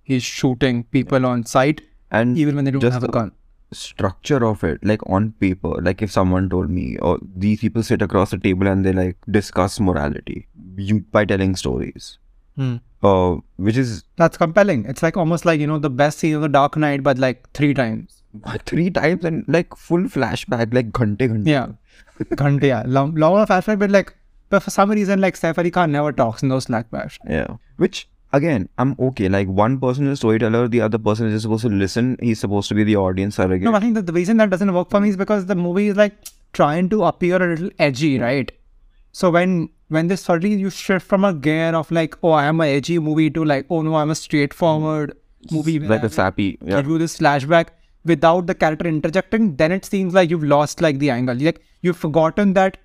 he's 0.04 0.24
shooting 0.24 0.84
people 0.98 1.26
on 1.26 1.46
sight 1.46 1.82
and 2.12 2.38
even 2.38 2.56
when 2.56 2.65
they 2.65 2.72
don't 2.72 2.84
have 3.00 3.04
a 3.04 3.08
gun. 3.20 3.32
structure 3.80 4.38
of 4.46 4.63
it, 4.70 4.80
like 4.84 5.04
on 5.17 5.32
paper, 5.44 5.70
like 5.88 6.02
if 6.06 6.12
someone 6.12 6.50
told 6.54 6.70
me, 6.70 6.86
or 7.10 7.17
these 7.44 7.62
people 7.62 7.84
sit 7.89 8.02
across 8.06 8.32
the 8.32 8.38
table 8.38 8.67
and 8.67 8.86
they 8.88 8.91
like 8.98 9.17
discuss 9.36 9.80
morality, 9.80 10.48
you 10.76 11.00
by 11.17 11.24
telling 11.26 11.56
stories, 11.56 12.10
Hmm. 12.56 12.76
uh, 13.04 13.36
which 13.58 13.78
is 13.78 14.04
That's 14.18 14.38
compelling. 14.38 14.86
It's 14.86 15.02
like 15.04 15.18
almost 15.18 15.46
like 15.46 15.60
you 15.60 15.68
know 15.68 15.80
the 15.80 15.90
best 15.90 16.20
scene 16.20 16.36
of 16.36 16.42
the 16.42 16.50
Dark 16.50 16.78
Knight, 16.78 17.04
but 17.04 17.18
like 17.18 17.50
three 17.54 17.74
times. 17.74 18.18
three 18.66 18.90
times 18.90 19.26
and 19.26 19.46
like 19.48 19.76
full 19.76 20.04
flashback, 20.04 20.74
like 20.74 20.92
ghante 20.92 21.28
ghante. 21.28 21.48
Yeah, 21.48 21.68
Ghante, 22.42 22.64
yeah, 22.68 22.84
long, 22.86 23.14
long 23.16 23.46
flashback, 23.46 23.80
but 23.80 23.90
like 23.92 24.16
but 24.50 24.62
for 24.62 24.70
some 24.70 24.92
reason 24.92 25.22
like 25.22 25.36
Saif 25.36 25.58
Ali 25.58 25.72
Khan 25.72 25.92
never 25.92 26.12
talks 26.12 26.44
in 26.44 26.50
those 26.50 26.66
flashbacks. 26.66 27.18
Yeah. 27.30 27.56
Which 27.78 28.08
again, 28.34 28.70
I'm 28.78 28.96
okay. 29.00 29.30
Like 29.30 29.48
one 29.48 29.80
person 29.80 30.08
is 30.08 30.14
a 30.14 30.18
storyteller, 30.18 30.68
the 30.68 30.82
other 30.82 30.98
person 30.98 31.28
is 31.28 31.34
just 31.34 31.44
supposed 31.44 31.64
to 31.64 31.70
listen. 31.70 32.18
He's 32.22 32.40
supposed 32.40 32.70
to 32.70 32.76
be 32.76 32.84
the 32.84 32.96
audience 32.98 33.36
surrogate. 33.36 33.64
No, 33.64 33.74
I 33.74 33.80
think 33.80 33.96
that 33.96 34.06
the 34.06 34.14
reason 34.14 34.38
that 34.38 34.50
doesn't 34.50 34.74
work 34.74 34.90
for 34.90 35.00
me 35.00 35.10
is 35.10 35.18
because 35.18 35.46
the 35.46 35.56
movie 35.56 35.88
is 35.88 35.96
like 35.98 36.14
trying 36.54 36.90
to 36.90 37.04
appear 37.06 37.38
a 37.38 37.48
little 37.56 37.70
edgy, 37.80 38.20
right? 38.20 38.52
So 39.14 39.30
when 39.32 39.70
when 39.92 40.08
they 40.08 40.16
suddenly 40.16 40.56
you 40.56 40.70
shift 40.70 41.06
from 41.06 41.26
a 41.26 41.34
gear 41.34 41.76
of 41.76 41.92
like, 41.92 42.18
oh, 42.24 42.32
I 42.32 42.46
am 42.46 42.62
a 42.62 42.68
edgy 42.76 42.98
movie 43.00 43.30
to 43.32 43.44
like, 43.44 43.66
oh 43.70 43.82
no, 43.82 43.96
I'm 43.96 44.10
a 44.10 44.16
straightforward 44.16 45.16
movie. 45.52 45.80
Like 45.80 46.04
a 46.04 46.10
sappy. 46.10 46.58
Yeah. 46.64 46.82
Give 46.82 47.00
this 47.00 47.18
flashback 47.18 47.74
without 48.06 48.48
the 48.48 48.56
character 48.56 48.88
interjecting, 48.88 49.56
then 49.58 49.72
it 49.72 49.84
seems 49.86 50.14
like 50.14 50.30
you've 50.30 50.44
lost 50.44 50.82
like 50.82 51.00
the 51.00 51.10
angle. 51.10 51.36
Like 51.36 51.62
you've 51.82 51.98
forgotten 51.98 52.54
that 52.54 52.78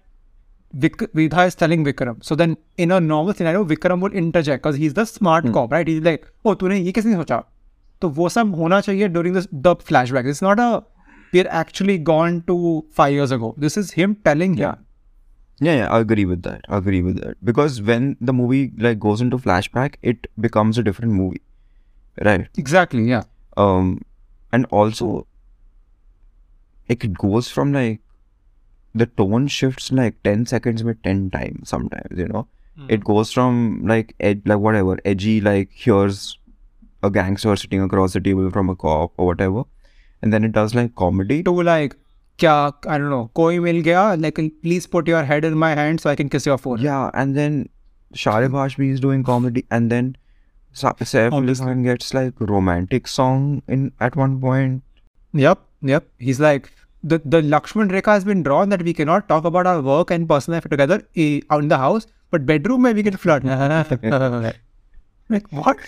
Vik- 0.72 1.12
Vedha 1.20 1.46
is 1.46 1.54
telling 1.54 1.84
Vikram. 1.84 2.24
So 2.24 2.34
then 2.34 2.56
in 2.76 2.90
a 2.90 3.00
normal 3.00 3.34
scenario, 3.34 3.64
Vikram 3.64 4.00
would 4.00 4.12
interject 4.12 4.62
because 4.62 4.76
he's 4.76 4.94
the 4.94 5.04
smart 5.04 5.44
mm. 5.44 5.52
cop, 5.52 5.70
right? 5.70 5.86
He's 5.86 6.02
like, 6.02 6.26
oh, 6.44 6.54
तूने 6.54 6.80
ये 6.80 6.92
किसने 6.92 7.14
सोचा? 7.16 7.42
so 8.02 8.08
वो 8.16 8.28
सब 8.28 8.54
होना 8.56 8.80
चाहिए 8.80 9.08
during 9.12 9.32
this, 9.32 9.46
the 9.52 9.76
flashback. 9.76 10.26
It's 10.26 10.42
not 10.42 10.58
a 10.58 10.84
we're 11.32 11.48
actually 11.48 11.98
gone 11.98 12.42
to 12.48 12.84
five 12.90 13.12
years 13.12 13.30
ago. 13.30 13.54
This 13.56 13.76
is 13.76 13.92
him 13.92 14.16
telling 14.24 14.58
yeah. 14.58 14.72
him. 14.72 14.85
Yeah. 15.60 15.74
Yeah, 15.76 15.88
I 15.90 16.00
agree 16.00 16.24
with 16.26 16.42
that. 16.42 16.64
I 16.68 16.76
agree 16.78 17.02
with 17.02 17.20
that. 17.22 17.36
Because 17.44 17.80
when 17.82 18.16
the 18.20 18.32
movie 18.32 18.72
like 18.78 18.98
goes 18.98 19.20
into 19.20 19.38
flashback, 19.38 19.94
it 20.02 20.26
becomes 20.40 20.78
a 20.78 20.82
different 20.82 21.12
movie. 21.12 21.40
right? 22.24 22.48
Exactly. 22.56 23.04
Yeah. 23.04 23.22
Um, 23.56 24.02
and 24.52 24.66
also, 24.66 25.26
like 26.88 27.04
it 27.04 27.14
goes 27.14 27.48
from 27.50 27.72
like 27.72 28.00
the 28.94 29.06
tone 29.06 29.46
shifts 29.46 29.92
like 29.92 30.22
ten 30.22 30.46
seconds 30.46 30.84
with 30.84 31.02
ten 31.02 31.30
times 31.30 31.68
sometimes. 31.68 32.18
You 32.18 32.28
know, 32.28 32.46
it 32.88 33.04
goes 33.04 33.32
from 33.32 33.82
like 33.86 34.14
ed- 34.20 34.42
like 34.46 34.58
whatever 34.58 34.98
edgy 35.04 35.40
like 35.40 35.70
here's 35.72 36.38
a 37.02 37.10
gangster 37.10 37.56
sitting 37.56 37.82
across 37.82 38.12
the 38.12 38.20
table 38.20 38.50
from 38.50 38.68
a 38.70 38.76
cop 38.76 39.12
or 39.16 39.26
whatever, 39.26 39.64
and 40.22 40.32
then 40.32 40.44
it 40.44 40.52
does 40.52 40.74
like 40.74 40.94
comedy. 40.94 41.42
to 41.42 41.50
like, 41.62 41.96
kya, 42.38 42.74
I 42.86 42.98
don't 42.98 43.10
know, 43.10 43.30
koi 43.34 43.60
mil 43.60 43.82
gaya, 43.82 44.16
like, 44.16 44.38
please 44.62 44.86
put 44.86 45.08
your 45.08 45.22
head 45.24 45.44
in 45.44 45.56
my 45.56 45.74
hand 45.74 46.00
so 46.00 46.10
I 46.10 46.16
can 46.16 46.28
kiss 46.28 46.46
your 46.46 46.58
forehead. 46.58 46.84
Yeah, 46.84 47.10
and 47.14 47.36
then 47.36 47.68
Sharib 48.14 48.50
Hashmi 48.50 48.90
is 48.92 49.00
doing 49.00 49.22
comedy, 49.22 49.64
and 49.70 49.90
then 49.90 50.16
Sa- 50.72 50.92
Saif. 50.92 51.30
Khan 51.30 51.82
gets 51.82 52.12
like 52.14 52.34
romantic 52.38 53.08
song 53.08 53.62
in 53.66 53.92
at 54.00 54.16
one 54.16 54.40
point. 54.40 54.82
Yep, 55.32 55.58
yep. 55.82 56.06
He's 56.18 56.40
like, 56.40 56.70
the, 57.02 57.20
the 57.24 57.40
Lakshman 57.40 57.90
Rekha 57.90 58.06
has 58.06 58.24
been 58.24 58.42
drawn 58.42 58.68
that 58.70 58.82
we 58.82 58.92
cannot 58.92 59.28
talk 59.28 59.44
about 59.44 59.66
our 59.66 59.80
work 59.80 60.10
and 60.10 60.28
personal 60.28 60.56
life 60.56 60.68
together 60.68 61.02
eh, 61.16 61.40
in 61.50 61.68
the 61.68 61.78
house, 61.78 62.06
but 62.30 62.44
bedroom 62.44 62.82
maybe 62.82 63.02
we 63.02 63.10
can 63.10 63.16
flirt. 63.16 63.44
like, 65.28 65.50
what? 65.50 65.78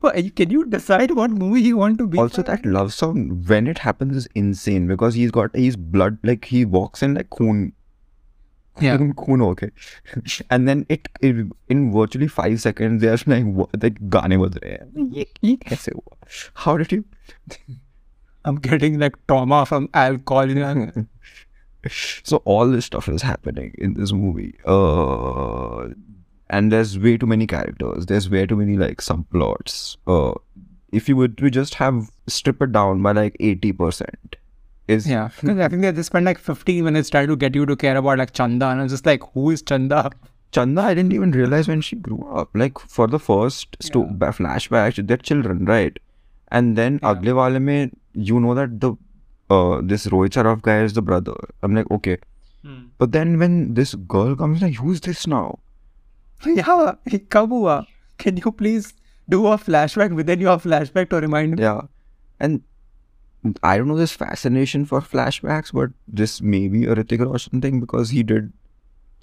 Can 0.00 0.50
you 0.50 0.64
decide 0.66 1.10
what 1.10 1.30
movie 1.30 1.60
you 1.60 1.76
want 1.76 1.98
to 1.98 2.06
be? 2.06 2.18
Also, 2.18 2.42
that 2.42 2.64
love 2.64 2.94
song 2.94 3.44
when 3.46 3.66
it 3.66 3.78
happens 3.78 4.16
is 4.16 4.28
insane 4.34 4.86
because 4.86 5.14
he's 5.14 5.30
got 5.30 5.54
his 5.54 5.76
blood 5.76 6.18
like 6.22 6.46
he 6.46 6.64
walks 6.64 7.02
in 7.02 7.14
like 7.14 7.30
coon. 7.30 7.72
Yeah. 8.80 8.96
Coon, 9.16 9.42
okay. 9.42 9.70
and 10.50 10.66
then 10.66 10.86
it, 10.88 11.06
it, 11.20 11.46
in 11.68 11.92
virtually 11.92 12.28
five 12.28 12.60
seconds 12.62 13.02
they're 13.02 13.18
like 13.26 13.44
what 13.44 13.68
like 13.82 13.98
gaane 14.08 14.38
baj 14.38 16.00
How 16.54 16.76
did 16.78 16.92
you? 16.92 17.04
I'm 18.44 18.56
getting 18.56 18.98
like 18.98 19.16
trauma 19.26 19.66
from 19.66 19.90
alcohol. 19.92 20.92
so 21.90 22.38
all 22.46 22.68
this 22.68 22.86
stuff 22.86 23.08
is 23.08 23.20
happening 23.20 23.74
in 23.76 23.94
this 23.94 24.12
movie. 24.12 24.54
Uh, 24.64 25.88
and 26.58 26.72
there's 26.72 26.98
way 26.98 27.16
too 27.16 27.26
many 27.32 27.46
characters. 27.46 28.06
There's 28.06 28.28
way 28.28 28.44
too 28.52 28.56
many 28.56 28.76
like 28.76 28.98
subplots. 29.08 29.96
Uh 30.06 30.32
if 31.00 31.08
you 31.08 31.16
would 31.18 31.36
to 31.38 31.50
just 31.56 31.74
have 31.80 32.10
strip 32.26 32.60
it 32.62 32.72
down 32.76 33.02
by 33.02 33.12
like 33.18 33.36
80% 33.38 34.38
is 34.88 35.06
Yeah, 35.10 35.28
because 35.40 35.58
I 35.60 35.68
think 35.68 35.82
they 35.82 35.92
just 35.92 36.08
spent 36.12 36.26
like 36.26 36.38
15 36.38 36.82
minutes 36.84 37.10
trying 37.10 37.28
to 37.28 37.36
get 37.36 37.54
you 37.54 37.64
to 37.66 37.76
care 37.76 37.96
about 37.96 38.18
like 38.18 38.32
Chanda, 38.32 38.66
and 38.70 38.80
I'm 38.80 38.88
just 38.88 39.06
like, 39.06 39.22
who 39.34 39.50
is 39.50 39.62
Chanda? 39.62 40.10
chanda 40.56 40.82
i 40.82 40.92
didn't 40.98 41.12
even 41.16 41.30
realize 41.30 41.68
when 41.68 41.80
she 41.88 41.94
grew 41.94 42.22
up. 42.38 42.48
Like 42.60 42.80
for 42.94 43.06
the 43.06 43.20
first 43.26 43.76
sto- 43.88 44.00
Yeah. 44.06 44.14
ba- 44.22 44.32
flashback 44.38 44.96
they're 45.10 45.16
children 45.28 45.64
right? 45.66 46.00
And 46.58 46.76
then 46.80 46.98
Yeah. 47.02 47.10
agle 47.12 47.36
wale 47.40 47.60
mein 47.68 47.92
you 48.30 48.40
know 48.46 48.56
that 48.60 48.74
the 48.84 48.90
uh 49.58 49.80
this 49.92 50.08
Rohit 50.14 50.34
Saraf 50.40 50.60
guy 50.70 50.78
is 50.88 50.96
the 50.98 51.02
brother. 51.12 51.36
I'm 51.62 51.76
like 51.80 51.88
okay. 51.98 52.18
But 53.02 53.12
then 53.12 53.38
when 53.38 53.54
this 53.74 53.94
girl 54.14 54.34
comes 54.40 54.60
like 54.66 54.74
who's 54.86 55.00
this 55.08 55.26
now 55.34 55.44
Yeah, 56.45 56.95
कब 57.31 57.49
हुआ? 57.49 57.85
Can 58.17 58.37
you 58.37 58.51
please 58.51 58.93
do 59.27 59.47
a 59.47 59.57
flashback 59.57 60.13
within 60.13 60.39
your 60.39 60.57
flashback 60.57 61.09
to 61.09 61.17
remind 61.17 61.55
me? 61.55 61.63
Yeah. 61.63 61.81
And 62.39 62.61
I 63.63 63.77
don't 63.77 63.87
know 63.87 63.97
this 63.97 64.11
fascination 64.11 64.85
for 64.85 65.01
flashbacks, 65.01 65.73
but 65.73 65.91
this 66.07 66.41
may 66.41 66.67
be 66.67 66.85
a 66.85 66.95
Ritik 66.95 67.19
Roshan 67.19 67.61
thing 67.61 67.79
because 67.79 68.09
he 68.09 68.23
did 68.23 68.51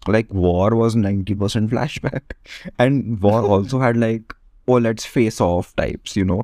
like 0.06 0.32
War 0.32 0.74
was 0.74 0.96
90% 0.96 1.68
flashback. 1.68 2.22
And 2.78 3.20
War 3.20 3.42
also 3.42 3.78
had 3.80 3.96
like, 3.96 4.34
oh, 4.66 4.74
let's 4.74 5.04
face 5.04 5.40
off 5.40 5.74
types, 5.76 6.16
you 6.16 6.24
know? 6.24 6.42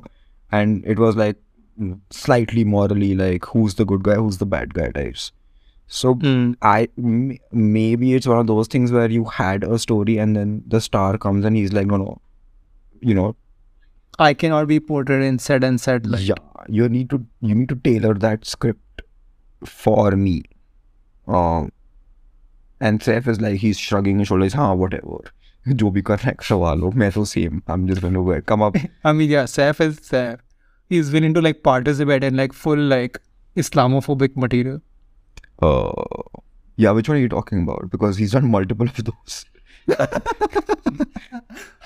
And 0.51 0.83
it 0.85 0.99
was 0.99 1.15
like 1.15 1.37
slightly 2.09 2.63
morally 2.63 3.15
like 3.15 3.45
who's 3.45 3.75
the 3.75 3.85
good 3.85 4.03
guy, 4.03 4.15
who's 4.15 4.37
the 4.37 4.45
bad 4.45 4.73
guy 4.73 4.91
types. 4.91 5.31
So 5.86 6.14
mm. 6.14 6.56
I 6.62 6.88
m- 6.98 7.38
maybe 7.52 8.14
it's 8.14 8.26
one 8.26 8.38
of 8.38 8.46
those 8.46 8.68
things 8.68 8.90
where 8.90 9.10
you 9.10 9.24
had 9.24 9.64
a 9.64 9.78
story 9.78 10.18
and 10.18 10.36
then 10.36 10.62
the 10.66 10.80
star 10.80 11.18
comes 11.18 11.44
and 11.44 11.56
he's 11.56 11.72
like, 11.72 11.86
no, 11.86 11.96
no, 11.96 12.20
you 13.00 13.14
know, 13.14 13.36
I 14.18 14.34
cannot 14.34 14.66
be 14.68 14.80
portrayed 14.80 15.22
in 15.22 15.38
said 15.38 15.64
and 15.64 15.80
said. 15.80 16.06
Like. 16.06 16.26
Yeah, 16.26 16.34
you 16.68 16.88
need 16.88 17.10
to 17.10 17.26
you 17.40 17.54
need 17.54 17.68
to 17.68 17.74
tailor 17.74 18.14
that 18.14 18.44
script 18.44 19.02
for 19.64 20.10
me. 20.12 20.42
Um, 21.26 21.72
and 22.80 23.00
Saif 23.00 23.26
is 23.28 23.40
like 23.40 23.56
he's 23.56 23.78
shrugging 23.78 24.18
his 24.18 24.28
shoulders. 24.28 24.52
Huh, 24.52 24.74
whatever. 24.74 25.18
जो 25.68 25.90
भी 25.90 26.02
कर 26.02 26.16
रहा 26.16 26.28
है 26.28 26.34
करवा 26.38 26.74
लो 26.74 26.90
मैं 26.90 27.10
तो 27.10 27.24
same 27.24 27.60
I 27.70 27.74
am 27.74 27.86
just 27.88 28.02
going 28.02 28.14
to 28.14 28.40
come 28.48 28.60
up 28.60 28.76
I 29.06 29.12
mean 29.12 29.30
या 29.30 29.46
Saif 29.46 29.80
is 29.80 30.00
Saif 30.00 30.38
he 30.92 30.98
is 30.98 31.12
willing 31.12 31.34
to 31.34 31.40
like 31.40 31.62
participate 31.64 32.24
in 32.24 32.34
like 32.34 33.18
Islamophobic 33.56 34.32
material 34.38 34.80
uh 35.62 35.92
yeah 36.76 36.90
which 36.90 37.08
one 37.08 37.16
are 37.18 37.20
you 37.20 37.28
talking 37.28 37.62
about 37.62 37.90
because 37.90 38.16
he's 38.16 38.32
done 38.32 38.50
multiple 38.50 38.86
of 38.86 39.04
those 39.04 39.44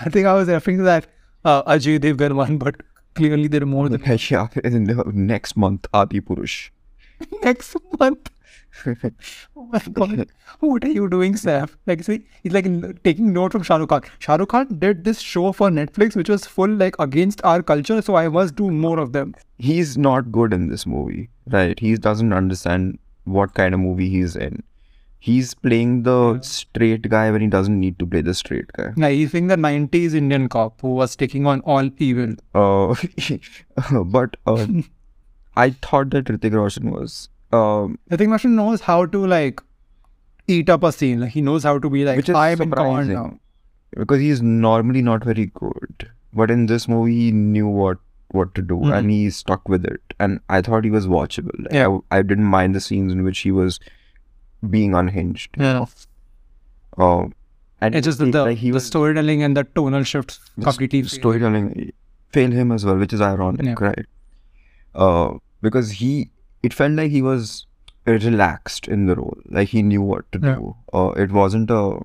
I 0.01 0.09
think 0.11 0.27
I 0.27 0.35
was 0.35 0.49
referring 0.49 0.79
to 0.79 0.85
that 0.85 1.07
uh, 1.45 1.63
Ajay 1.65 1.99
Devgan 1.99 2.35
one, 2.37 2.59
but 2.59 2.77
clearly 3.15 3.49
there 3.49 3.63
are 3.63 3.67
more 3.67 3.89
than 3.89 4.01
yeah 4.31 4.47
in 4.63 4.85
the 4.85 5.05
next 5.13 5.57
month 5.57 5.87
Adipurush 5.93 6.71
next 7.43 7.77
month. 7.99 8.31
Oh 9.57 9.65
my 9.73 9.81
god, 9.93 10.29
what 10.61 10.85
are 10.85 10.91
you 10.91 11.09
doing, 11.09 11.35
Saif? 11.35 11.75
Like, 11.87 12.05
see, 12.05 12.25
he's 12.43 12.53
like 12.53 12.67
taking 13.03 13.33
note 13.33 13.51
from 13.51 13.63
Shah 13.65 13.77
Rukh 13.77 13.89
Khan. 13.89 14.03
Shah 14.21 14.37
Rukh 14.37 14.51
Khan 14.51 14.79
did 14.79 15.03
this 15.05 15.19
show 15.21 15.51
for 15.53 15.69
Netflix, 15.71 16.15
which 16.15 16.29
was 16.29 16.47
full 16.47 16.69
like 16.69 16.95
against 17.01 17.43
our 17.45 17.63
culture, 17.63 18.01
so 18.01 18.15
I 18.15 18.29
must 18.29 18.55
do 18.55 18.71
more 18.71 18.99
of 19.01 19.13
them. 19.13 19.35
he's 19.59 19.99
not 19.99 20.31
good 20.31 20.53
in 20.53 20.69
this 20.69 20.87
movie 20.87 21.29
right 21.53 21.81
he 21.85 21.89
doesn't 21.97 22.33
understand 22.33 22.99
what 23.37 23.55
kind 23.55 23.75
of 23.75 23.81
movie 23.81 24.09
he's 24.09 24.35
in 24.37 24.62
he's 25.29 25.53
playing 25.67 25.95
the 26.05 26.19
straight 26.49 27.09
guy 27.12 27.31
when 27.31 27.41
he 27.41 27.47
doesn't 27.55 27.79
need 27.85 27.99
to 27.99 28.07
play 28.07 28.21
the 28.21 28.35
straight 28.35 28.69
guy 28.77 28.93
Now, 28.97 29.09
he's 29.09 29.33
being 29.33 29.49
the 29.49 29.57
90s 29.57 30.14
Indian 30.14 30.49
cop 30.49 30.81
who 30.81 30.95
was 30.95 31.17
taking 31.17 31.47
on 31.47 31.61
all 31.62 31.91
evil. 31.99 32.35
uh, 32.55 32.95
but 34.05 34.37
uh, 34.47 34.67
I 35.57 35.71
thought 35.71 36.11
that 36.11 36.27
Hrithik 36.27 36.53
Roshan 36.53 36.91
was 36.91 37.29
um, 37.53 37.99
I 38.11 38.17
Roshan 38.17 38.55
knows 38.55 38.81
how 38.83 39.07
to 39.07 39.27
like 39.27 39.61
eat 40.47 40.71
up 40.71 40.83
a 40.83 40.93
scene. 40.93 41.21
Like, 41.21 41.31
he 41.31 41.41
knows 41.41 41.64
how 41.64 41.79
to 41.79 41.91
be 41.91 42.05
like, 42.05 42.17
Which 42.17 42.29
is 42.29 42.35
I'm 42.35 42.61
in 42.62 42.71
command 42.71 43.07
surprising. 43.09 43.14
now. 43.14 43.38
because 43.97 44.21
he's 44.21 44.43
normally 44.43 45.03
not 45.03 45.25
very 45.25 45.47
good, 45.47 46.11
but 46.33 46.51
in 46.51 46.67
this 46.67 46.87
movie 46.88 47.17
he 47.23 47.33
knew 47.33 47.67
what 47.67 47.99
what 48.31 48.55
to 48.55 48.62
do 48.62 48.77
Mhm. 48.77 48.95
and 48.99 49.11
he 49.11 49.31
stuck 49.31 49.69
with 49.69 49.85
it, 49.87 50.14
and 50.19 50.41
I 50.49 50.61
thought 50.62 50.85
he 50.85 50.91
was 50.91 51.07
watchable. 51.07 51.59
Like, 51.64 51.73
Yeah. 51.73 51.99
I, 52.11 52.19
I 52.19 52.23
didn't 52.23 52.45
mind 52.45 52.75
the 52.75 52.81
scenes 52.81 53.12
in 53.12 53.23
which 53.25 53.38
he 53.41 53.51
was 53.51 53.79
being 54.71 54.95
unhinged. 54.95 55.57
Yeah. 55.59 55.87
Um, 56.97 57.33
and 57.81 57.95
It's 57.95 58.05
just 58.05 58.19
that 58.19 58.33
the, 58.33 58.45
like, 58.45 58.59
he 58.59 58.69
the 58.71 58.75
was 58.75 58.87
storytelling 58.87 59.43
and 59.43 59.57
the 59.57 59.64
tonal 59.64 60.03
shifts 60.03 60.41
the 60.57 60.64
completely. 60.64 61.03
st- 61.05 61.21
storytelling 61.21 61.93
failed 62.33 62.53
him 62.53 62.73
as 62.73 62.85
well, 62.85 62.97
which 62.99 63.12
is 63.12 63.21
ironic, 63.21 63.64
Yeah. 63.64 63.75
right? 63.81 64.07
Uh, 64.95 65.38
because 65.62 65.93
he, 65.93 66.31
it 66.62 66.75
felt 66.75 66.93
like 66.93 67.11
he 67.11 67.23
was 67.23 67.67
relaxed 68.07 68.88
in 68.88 69.07
the 69.07 69.14
role, 69.17 69.38
like 69.49 69.69
he 69.69 69.83
knew 69.83 70.03
what 70.03 70.31
to 70.33 70.41
Yeah. 70.43 70.55
do. 70.57 70.77
Uh, 70.93 71.09
it 71.17 71.31
wasn't 71.31 71.71
a 71.71 72.01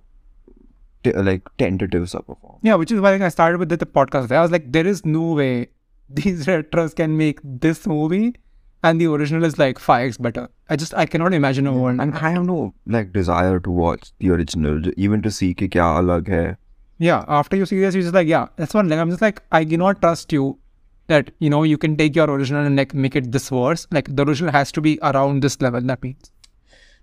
t- 1.04 1.12
like 1.14 1.42
tentative 1.58 2.04
subperform. 2.04 2.60
Yeah, 2.62 2.76
which 2.76 2.92
is 2.92 3.02
why 3.02 3.14
I 3.16 3.30
started 3.30 3.58
with 3.58 3.70
the, 3.70 3.78
the 3.78 3.86
podcast. 3.86 4.32
I 4.32 4.42
was 4.42 4.52
like, 4.52 4.72
there 4.72 4.86
is 4.88 5.06
no 5.06 5.34
way 5.34 5.68
these 6.22 6.46
retros 6.46 6.96
can 6.96 7.18
make 7.18 7.40
this 7.44 7.86
movie 7.88 8.36
and 8.84 9.00
the 9.00 9.08
original 9.08 9.46
is 9.46 9.58
like 9.58 9.80
5x 9.80 10.22
better. 10.22 10.50
I 10.70 10.76
just, 10.76 10.94
I 10.94 11.06
cannot 11.06 11.34
imagine 11.34 11.66
a 11.68 11.74
world. 11.74 12.02
And 12.02 12.14
I 12.14 12.32
have 12.32 12.46
no 12.46 12.74
like 12.86 13.14
desire 13.14 13.60
to 13.62 13.72
watch 13.72 14.12
the 14.20 14.32
original, 14.32 14.82
even 14.98 15.22
to 15.22 15.32
see 15.32 15.54
ki 15.54 15.70
kya 15.70 16.02
alag 16.02 16.28
hai. 16.28 16.58
Yeah, 17.00 17.24
after 17.28 17.56
you 17.56 17.66
see 17.66 17.80
this, 17.80 17.96
you're 17.96 18.04
just 18.04 18.14
like, 18.14 18.28
yeah, 18.28 18.48
that's 18.58 18.74
one. 18.74 18.90
like, 18.90 19.00
I'm 19.00 19.10
just 19.10 19.22
like, 19.22 19.42
I 19.52 19.66
cannot 19.66 20.02
trust 20.02 20.32
you 20.32 20.60
that, 21.08 21.32
you 21.40 21.50
know, 21.50 21.64
you 21.64 21.78
can 21.78 21.96
take 21.96 22.16
your 22.16 22.30
original 22.30 22.66
and 22.66 22.76
like 22.76 22.94
make 22.94 23.16
it 23.16 23.32
this 23.32 23.50
worse. 23.52 23.88
Like 23.92 24.14
the 24.16 24.26
original 24.26 24.52
has 24.52 24.72
to 24.74 24.82
be 24.82 25.00
around 25.02 25.42
this 25.42 25.60
level, 25.62 25.82
that 25.82 26.04
means. 26.04 26.32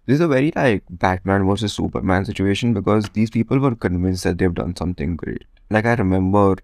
This 0.07 0.15
is 0.15 0.21
a 0.21 0.29
very 0.29 0.53
like 0.55 0.85
Batman 0.91 1.47
versus 1.47 1.73
Superman 1.73 2.25
situation 2.25 2.75
because 2.75 3.09
these 3.11 3.31
people 3.31 3.59
were 3.59 3.75
convinced 3.75 4.25
that 4.25 4.39
they've 4.39 4.55
done 4.55 4.77
something 4.77 5.17
great. 5.17 5.45
Like 5.71 5.87
I 5.87 5.95
remember 5.95 6.57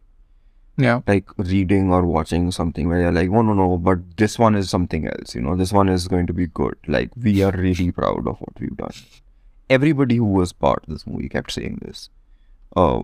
yeah. 0.79 1.01
like 1.07 1.25
reading 1.39 1.91
or 1.91 2.05
watching 2.05 2.51
something 2.53 2.89
where 2.89 3.01
you're 3.01 3.13
like, 3.13 3.31
oh 3.31 3.43
no 3.43 3.55
no, 3.55 3.79
but 3.79 4.17
this 4.17 4.39
one 4.39 4.55
is 4.55 4.69
something 4.69 5.07
else. 5.07 5.35
You 5.35 5.41
know, 5.41 5.57
this 5.57 5.73
one 5.73 5.89
is 5.89 6.07
going 6.07 6.27
to 6.27 6.35
be 6.35 6.47
good. 6.49 6.77
Like 6.87 7.11
we 7.17 7.43
are 7.43 7.53
really 7.53 7.91
proud 7.93 8.27
of 8.29 8.39
what 8.41 8.61
we've 8.61 8.77
done. 8.77 8.93
Everybody 9.71 10.17
who 10.17 10.27
was 10.27 10.53
part 10.53 10.85
of 10.85 10.91
this 10.91 11.07
movie 11.07 11.29
kept 11.29 11.51
saying 11.53 11.79
this. 11.83 12.11
Uh, 12.77 13.03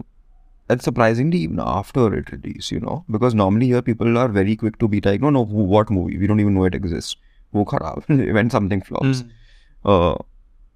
and 0.69 0.83
surprisingly, 0.83 1.39
even 1.39 1.59
after 1.61 2.15
it 2.15 2.31
released, 2.31 2.71
you 2.71 2.81
know, 2.81 3.05
because 3.11 3.35
normally 3.35 3.67
here 3.67 3.83
people 3.83 4.19
are 4.19 4.29
very 4.29 4.55
quick 4.55 4.79
to 4.79 4.89
be 4.89 5.01
like, 5.01 5.21
no 5.21 5.31
no, 5.31 5.45
who, 5.45 5.65
what 5.65 5.91
movie? 5.91 6.19
We 6.19 6.27
don't 6.27 6.41
even 6.41 6.55
know 6.55 6.65
it 6.65 6.75
exists. 6.75 7.17
Wo 7.53 7.65
kharab 7.65 8.07
when 8.35 8.51
something 8.51 8.83
flops. 8.83 9.25
Uh, 9.85 10.17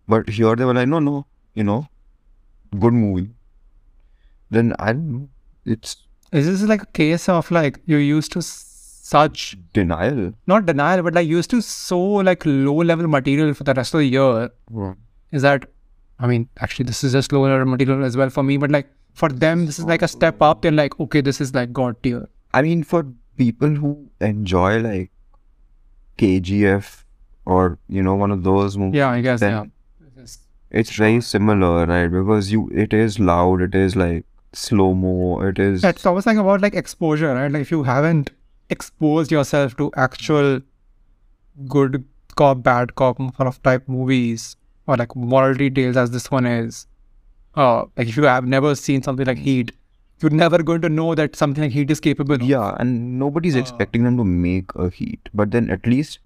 but 0.09 0.29
here 0.29 0.57
they 0.57 0.65
were 0.65 0.75
like, 0.75 0.89
no, 0.89 0.99
no, 0.99 1.27
you 1.55 1.65
know, 1.65 1.89
good 2.79 2.93
movie. 2.95 3.31
Then 4.51 4.75
I 4.79 4.93
don't 4.93 5.13
know. 5.13 5.29
It's 5.65 5.97
Is 6.33 6.47
this 6.47 6.69
like 6.69 6.83
a 6.83 6.87
case 6.87 7.29
of 7.29 7.51
like 7.51 7.81
you 7.87 7.97
used 7.99 8.33
to 8.33 8.43
such 8.43 9.57
Denial. 9.73 10.33
not 10.47 10.67
denial, 10.67 11.03
but 11.03 11.15
like 11.15 11.29
used 11.29 11.51
to 11.51 11.61
so 11.63 11.99
like 12.01 12.45
low 12.45 12.75
level 12.75 13.07
material 13.07 13.55
for 13.55 13.65
the 13.65 13.75
rest 13.75 13.95
of 13.95 13.99
the 14.01 14.07
year 14.07 14.51
is 15.33 15.43
that 15.43 15.67
I 16.19 16.27
mean, 16.27 16.49
actually 16.61 16.87
this 16.87 17.05
is 17.05 17.13
just 17.13 17.31
low 17.33 17.43
level 17.43 17.67
material 17.67 18.05
as 18.05 18.17
well 18.17 18.31
for 18.31 18.43
me, 18.43 18.57
but 18.57 18.71
like 18.71 18.89
for 19.15 19.29
them 19.29 19.67
this 19.67 19.79
is 19.79 19.85
like 19.85 20.03
a 20.03 20.09
step 20.09 20.43
up. 20.43 20.63
They're 20.63 20.73
like, 20.73 20.99
okay, 20.99 21.21
this 21.21 21.41
is 21.41 21.55
like 21.55 21.73
god 21.73 22.03
tier. 22.03 22.29
I 22.53 22.63
mean, 22.63 22.83
for 22.83 23.07
people 23.37 23.69
who 23.69 24.09
enjoy 24.21 24.81
like 24.81 25.11
KGF 26.19 27.05
or 27.45 27.79
you 27.89 28.03
know 28.03 28.15
one 28.15 28.31
of 28.31 28.43
those 28.43 28.77
movies, 28.77 28.99
Yeah, 28.99 29.11
I 29.11 29.21
guess. 29.21 29.41
Yeah. 29.43 29.65
it's 30.71 30.91
very 30.91 31.21
similar, 31.21 31.87
right? 31.87 32.09
Because 32.09 32.51
you, 32.51 32.69
it 32.73 32.93
is 32.93 33.21
loud, 33.21 33.63
it 33.63 33.75
is 33.75 33.95
like 33.95 34.25
slow 34.53 34.95
mo, 34.95 35.41
it 35.41 35.59
is. 35.59 35.85
It's 35.85 36.07
always 36.07 36.27
like 36.27 36.37
about 36.39 36.61
like 36.61 36.75
exposure, 36.75 37.35
right? 37.35 37.51
Like 37.51 37.63
if 37.63 37.71
you 37.71 37.83
haven't 37.83 38.31
exposed 38.71 39.31
yourself 39.31 39.77
to 39.77 39.91
actual 39.97 40.61
good 41.69 42.05
cop, 42.37 42.63
bad 42.63 42.95
cop 42.95 43.19
sort 43.19 43.49
of 43.49 43.63
type 43.63 43.89
movies 43.89 44.57
or 44.87 44.97
like 44.97 45.15
moral 45.17 45.55
details 45.55 45.97
as 45.97 46.11
this 46.11 46.31
one 46.31 46.47
is, 46.47 46.87
uh, 47.55 47.85
like 47.97 48.09
if 48.09 48.17
you 48.17 48.25
have 48.25 48.45
never 48.47 48.75
seen 48.75 49.03
something 49.03 49.27
like 49.27 49.39
Heat, 49.39 49.73
you're 50.21 50.31
never 50.31 50.63
going 50.63 50.81
to 50.83 50.89
know 50.89 51.15
that 51.15 51.37
something 51.37 51.63
like 51.65 51.73
Heat 51.73 51.91
is 51.91 52.01
capable. 52.01 52.35
of. 52.35 52.43
Yeah, 52.43 52.75
and 52.79 53.19
nobody's 53.19 53.57
Uh. 53.57 53.61
expecting 53.61 54.05
them 54.05 54.17
to 54.17 54.25
make 54.25 54.71
a 54.75 54.91
heat, 54.91 55.29
but 55.35 55.51
then 55.51 55.71
at 55.71 55.87
least 55.87 56.19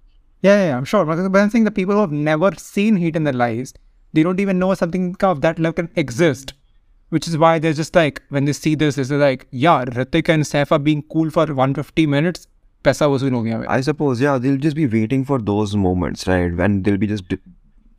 Yeah, 0.43 0.67
yeah, 0.69 0.77
I'm 0.77 0.85
sure. 0.87 1.05
But 1.05 1.19
I'm 1.39 1.51
saying 1.51 1.65
the 1.65 1.71
people 1.71 1.95
who 1.95 2.01
have 2.01 2.13
never 2.13 2.51
seen 2.57 2.97
Heat 2.97 3.15
in 3.17 3.25
their 3.25 3.35
lives, 3.35 3.75
they 4.15 4.23
don't 4.23 4.41
even 4.41 4.59
know 4.59 4.73
something 4.75 5.15
of 5.23 5.41
that 5.43 5.59
level 5.59 5.75
can 5.75 5.91
exist 5.97 6.55
which 7.11 7.29
is 7.29 7.37
why 7.37 7.59
they're 7.59 7.75
just 7.75 7.95
like 7.95 8.23
when 8.31 8.45
they 8.47 8.53
see 8.53 8.75
this, 8.75 8.97
they're 8.97 9.19
like, 9.19 9.47
yeah, 9.51 9.85
Hrithik 9.85 10.29
and 10.29 10.43
Saifa 10.45 10.83
being 10.83 11.03
cool 11.03 11.31
for 11.31 11.47
150 11.47 12.07
minutes. 12.07 12.47
Paisa 12.83 13.09
vasool 13.13 13.53
ho. 13.53 13.65
I 13.69 13.81
suppose, 13.83 14.21
yeah, 14.21 14.39
they'll 14.39 14.57
just 14.57 14.77
be 14.77 14.87
waiting 14.87 15.25
for 15.25 15.39
those 15.39 15.77
moments, 15.77 16.27
right? 16.27 16.55
When 16.55 16.83
they'll 16.83 16.97
be 16.97 17.07
just. 17.07 17.25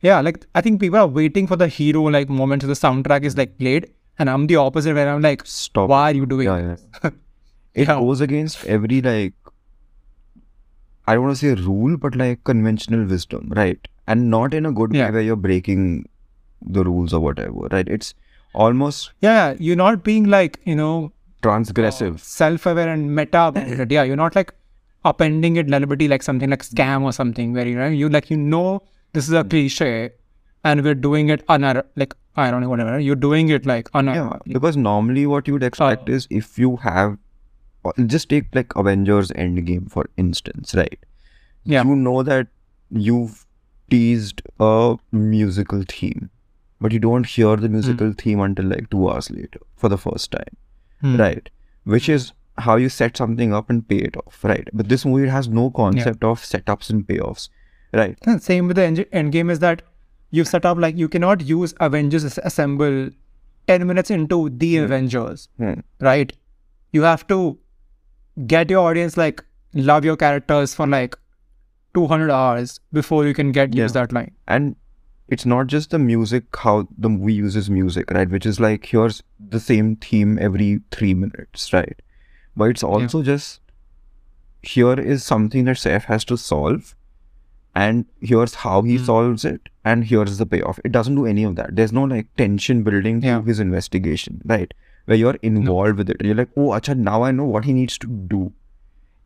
Yeah, 0.00 0.20
like 0.20 0.44
I 0.54 0.60
think 0.60 0.80
people 0.80 0.98
are 0.98 1.06
waiting 1.06 1.46
for 1.46 1.56
the 1.56 1.68
hero 1.68 2.02
like 2.02 2.28
moments. 2.28 2.66
The 2.66 2.72
soundtrack 2.72 3.22
is 3.22 3.36
like 3.36 3.58
played, 3.58 3.92
and 4.18 4.28
I'm 4.28 4.46
the 4.48 4.56
opposite 4.56 4.94
where 4.94 5.08
I'm 5.08 5.22
like, 5.22 5.46
stop. 5.46 5.88
Why 5.90 6.10
are 6.10 6.14
you 6.14 6.26
doing? 6.26 6.46
Yeah, 6.46 6.76
yeah. 7.02 7.10
it 7.74 7.86
yeah. 7.88 8.00
goes 8.00 8.20
against 8.20 8.64
every 8.64 9.00
like. 9.02 9.34
I 11.06 11.14
don't 11.14 11.24
want 11.24 11.36
to 11.36 11.56
say 11.56 11.62
rule, 11.62 11.96
but 11.96 12.16
like 12.16 12.42
conventional 12.44 13.04
wisdom, 13.06 13.52
right? 13.54 13.88
And 14.06 14.30
not 14.30 14.54
in 14.54 14.66
a 14.66 14.72
good 14.72 14.94
yeah. 14.94 15.06
way 15.06 15.12
where 15.12 15.22
you're 15.22 15.36
breaking 15.36 16.08
the 16.60 16.84
rules 16.84 17.12
or 17.12 17.20
whatever, 17.20 17.68
right? 17.70 17.86
It's 17.88 18.14
almost 18.54 19.12
Yeah, 19.20 19.54
you're 19.58 19.76
not 19.76 20.02
being 20.04 20.24
like 20.24 20.60
you 20.64 20.76
know 20.76 21.12
transgressive. 21.42 22.14
Uh, 22.14 22.18
self-aware 22.18 22.88
and 22.88 23.14
meta. 23.14 23.52
Mm. 23.54 23.90
Yeah, 23.90 24.02
you're 24.04 24.16
not 24.16 24.36
like 24.36 24.52
upending 25.04 25.56
it 25.56 25.66
deliberately 25.66 26.08
like 26.08 26.22
something 26.22 26.50
like 26.50 26.62
scam 26.62 27.02
or 27.02 27.12
something 27.12 27.52
where 27.52 27.66
you 27.66 27.76
know 27.76 27.88
you 27.88 28.08
like 28.08 28.30
you 28.30 28.36
know 28.36 28.82
this 29.12 29.26
is 29.28 29.32
a 29.32 29.42
mm. 29.42 29.50
cliche 29.50 30.12
and 30.64 30.84
we're 30.84 30.94
doing 30.94 31.28
it 31.28 31.46
unar 31.48 31.84
like 31.96 32.14
I 32.36 32.50
don't 32.50 32.62
know 32.62 32.68
whatever 32.68 32.98
you're 32.98 33.16
doing 33.16 33.48
it 33.48 33.66
like 33.66 33.90
unar 33.92 34.14
Yeah, 34.14 34.38
because 34.46 34.76
normally 34.76 35.26
what 35.26 35.46
you 35.48 35.54
would 35.54 35.62
expect 35.62 36.08
Uh, 36.08 36.12
is 36.12 36.26
if 36.30 36.58
you 36.58 36.76
have, 36.76 37.18
uh, 37.84 37.92
just 38.06 38.28
take 38.28 38.54
like 38.54 38.74
Avengers 38.76 39.30
Endgame 39.32 39.90
for 39.90 40.08
instance, 40.16 40.74
right? 40.74 40.98
Yeah. 41.64 41.84
You 41.84 41.96
know 41.96 42.22
that 42.22 42.48
you've 42.90 43.46
teased 43.90 44.42
a 44.58 44.96
musical 45.12 45.82
theme, 45.86 46.30
but 46.82 46.92
you 46.96 46.98
don't 47.06 47.26
hear 47.32 47.56
the 47.64 47.68
musical 47.78 48.12
theme 48.22 48.40
until 48.46 48.66
like 48.74 48.88
two 48.94 49.08
hours 49.08 49.30
later 49.38 49.60
for 49.82 49.88
the 49.94 49.98
first 50.04 50.30
time, 50.36 50.56
Hmm. 51.02 51.16
right? 51.22 51.50
Which 51.94 52.08
is 52.16 52.32
how 52.66 52.76
you 52.84 52.88
set 52.94 53.16
something 53.22 53.54
up 53.58 53.70
and 53.74 53.86
pay 53.92 53.98
it 54.10 54.16
off, 54.22 54.42
right? 54.50 54.68
But 54.80 54.88
this 54.94 55.04
movie 55.12 55.28
has 55.34 55.48
no 55.60 55.70
concept 55.78 56.24
of 56.32 56.40
setups 56.50 56.90
and 56.90 57.06
payoffs, 57.06 57.48
right? 58.02 58.18
And 58.26 58.42
same 58.50 58.68
with 58.72 58.76
the 58.82 59.06
end, 59.22 59.32
game 59.38 59.50
is 59.56 59.60
that 59.60 59.82
you 60.40 60.44
set 60.50 60.66
up 60.72 60.78
like 60.86 60.96
you 61.04 61.08
cannot 61.16 61.42
use 61.54 61.74
Avengers 61.88 62.38
assemble 62.50 62.98
10 63.68 63.86
minutes 63.86 64.10
into 64.18 64.38
the 64.64 64.76
Avengers, 64.84 65.48
Hmm. 65.64 65.80
right? 66.10 66.32
You 66.98 67.02
have 67.08 67.26
to 67.32 67.40
get 68.54 68.70
your 68.70 68.86
audience 68.90 69.16
like 69.16 69.42
love 69.74 70.04
your 70.10 70.16
characters 70.16 70.74
for 70.74 70.86
like 70.86 71.16
200 71.94 72.30
hours 72.30 72.80
before 72.92 73.26
you 73.26 73.34
can 73.34 73.52
get 73.52 73.74
use 73.82 73.92
that 73.98 74.12
line. 74.12 74.30
and 74.48 74.74
it's 75.28 75.46
not 75.46 75.66
just 75.66 75.90
the 75.90 75.98
music 75.98 76.44
how 76.56 76.86
the 76.98 77.08
movie 77.08 77.32
uses 77.34 77.70
music 77.70 78.10
right? 78.10 78.28
Which 78.28 78.46
is 78.46 78.60
like 78.60 78.86
here's 78.86 79.22
the 79.38 79.60
same 79.60 79.96
theme 79.96 80.38
every 80.40 80.80
three 80.90 81.14
minutes 81.14 81.72
right? 81.72 82.00
But 82.56 82.64
it's 82.70 82.82
also 82.82 83.22
just 83.22 83.60
here 84.62 84.98
is 84.98 85.24
something 85.24 85.64
that 85.64 85.76
Saif 85.76 86.04
has 86.04 86.24
to 86.26 86.36
solve 86.36 86.94
and 87.74 88.04
here's 88.20 88.54
how 88.56 88.82
he 88.82 88.96
Hmm. 88.98 89.04
solves 89.04 89.44
it 89.44 89.68
and 89.84 90.04
here's 90.04 90.36
the 90.38 90.46
payoff. 90.46 90.78
It 90.84 90.92
doesn't 90.92 91.14
do 91.14 91.26
any 91.26 91.44
of 91.44 91.56
that. 91.56 91.74
There's 91.74 91.92
no 91.92 92.04
like 92.04 92.26
tension 92.36 92.82
building 92.82 93.20
to 93.22 93.26
Yeah. 93.26 93.42
his 93.42 93.60
investigation 93.60 94.42
right? 94.44 94.72
Where 95.06 95.16
you're 95.16 95.38
involved 95.42 95.96
with 95.98 96.10
it. 96.10 96.22
You're 96.22 96.34
like 96.42 96.50
oh 96.56 96.68
acha 96.80 96.96
now 96.96 97.22
i 97.22 97.30
know 97.30 97.44
what 97.44 97.64
he 97.64 97.72
needs 97.72 97.96
to 97.98 98.06
do. 98.34 98.52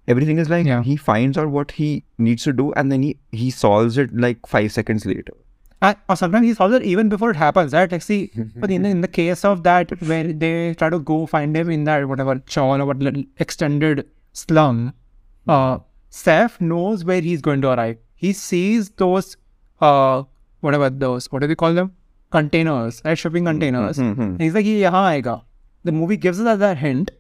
Everything 0.09 0.39
is 0.39 0.49
like 0.49 0.67
Yeah. 0.67 0.83
he 0.85 0.97
finds 0.97 1.37
out 1.37 1.51
what 1.51 1.73
he 1.73 2.05
needs 2.17 2.45
to 2.45 2.53
do 2.53 2.73
and 2.75 2.93
then 2.93 3.03
he 3.03 3.17
he 3.33 3.51
solves 3.51 3.99
it 3.99 4.15
like 4.27 4.47
five 4.47 4.71
seconds 4.73 5.05
later 5.05 5.35
or 5.83 5.95
uh, 6.09 6.15
sometimes 6.15 6.47
he 6.47 6.55
solves 6.55 6.75
it 6.75 6.83
even 6.83 7.09
before 7.11 7.31
it 7.31 7.37
happens, 7.37 7.75
right? 7.75 7.91
Like, 7.91 8.03
see, 8.03 8.31
but 8.57 8.71
in, 8.71 8.87
in 8.87 9.03
the 9.03 9.09
case 9.09 9.45
of 9.45 9.62
that, 9.65 9.91
where 10.03 10.33
they 10.33 10.75
try 10.75 10.89
to 10.89 10.99
go 10.99 11.27
find 11.27 11.57
him 11.57 11.71
in 11.71 11.85
that 11.85 12.09
whatever 12.09 12.39
chawl 12.47 12.81
or 12.81 12.87
what 12.87 12.97
extended 13.39 14.09
slum, 14.33 14.95
uh, 15.47 15.79
Saif 16.11 16.61
knows 16.61 17.05
where 17.05 17.21
he's 17.21 17.43
going 17.43 17.61
to 17.61 17.71
arrive. 17.71 17.99
He 18.15 18.33
sees 18.33 18.89
those, 18.91 19.37
uh, 19.81 20.23
whatever 20.61 20.89
those, 20.89 21.31
what 21.31 21.43
do 21.43 21.49
we 21.49 21.55
call 21.55 21.75
them? 21.75 21.95
Containers, 22.31 23.03
right? 23.05 23.19
Shipping 23.19 23.45
mm-hmm, 23.45 23.61
containers. 23.61 23.99
Mm-hmm. 23.99 24.23
And 24.23 24.41
he's 24.41 24.55
like, 24.55 24.65
yeah. 24.65 25.41
The 25.85 25.93
movie 25.93 26.17
gives 26.17 26.41
us 26.41 26.59
that 26.59 26.79
hint. 26.79 27.11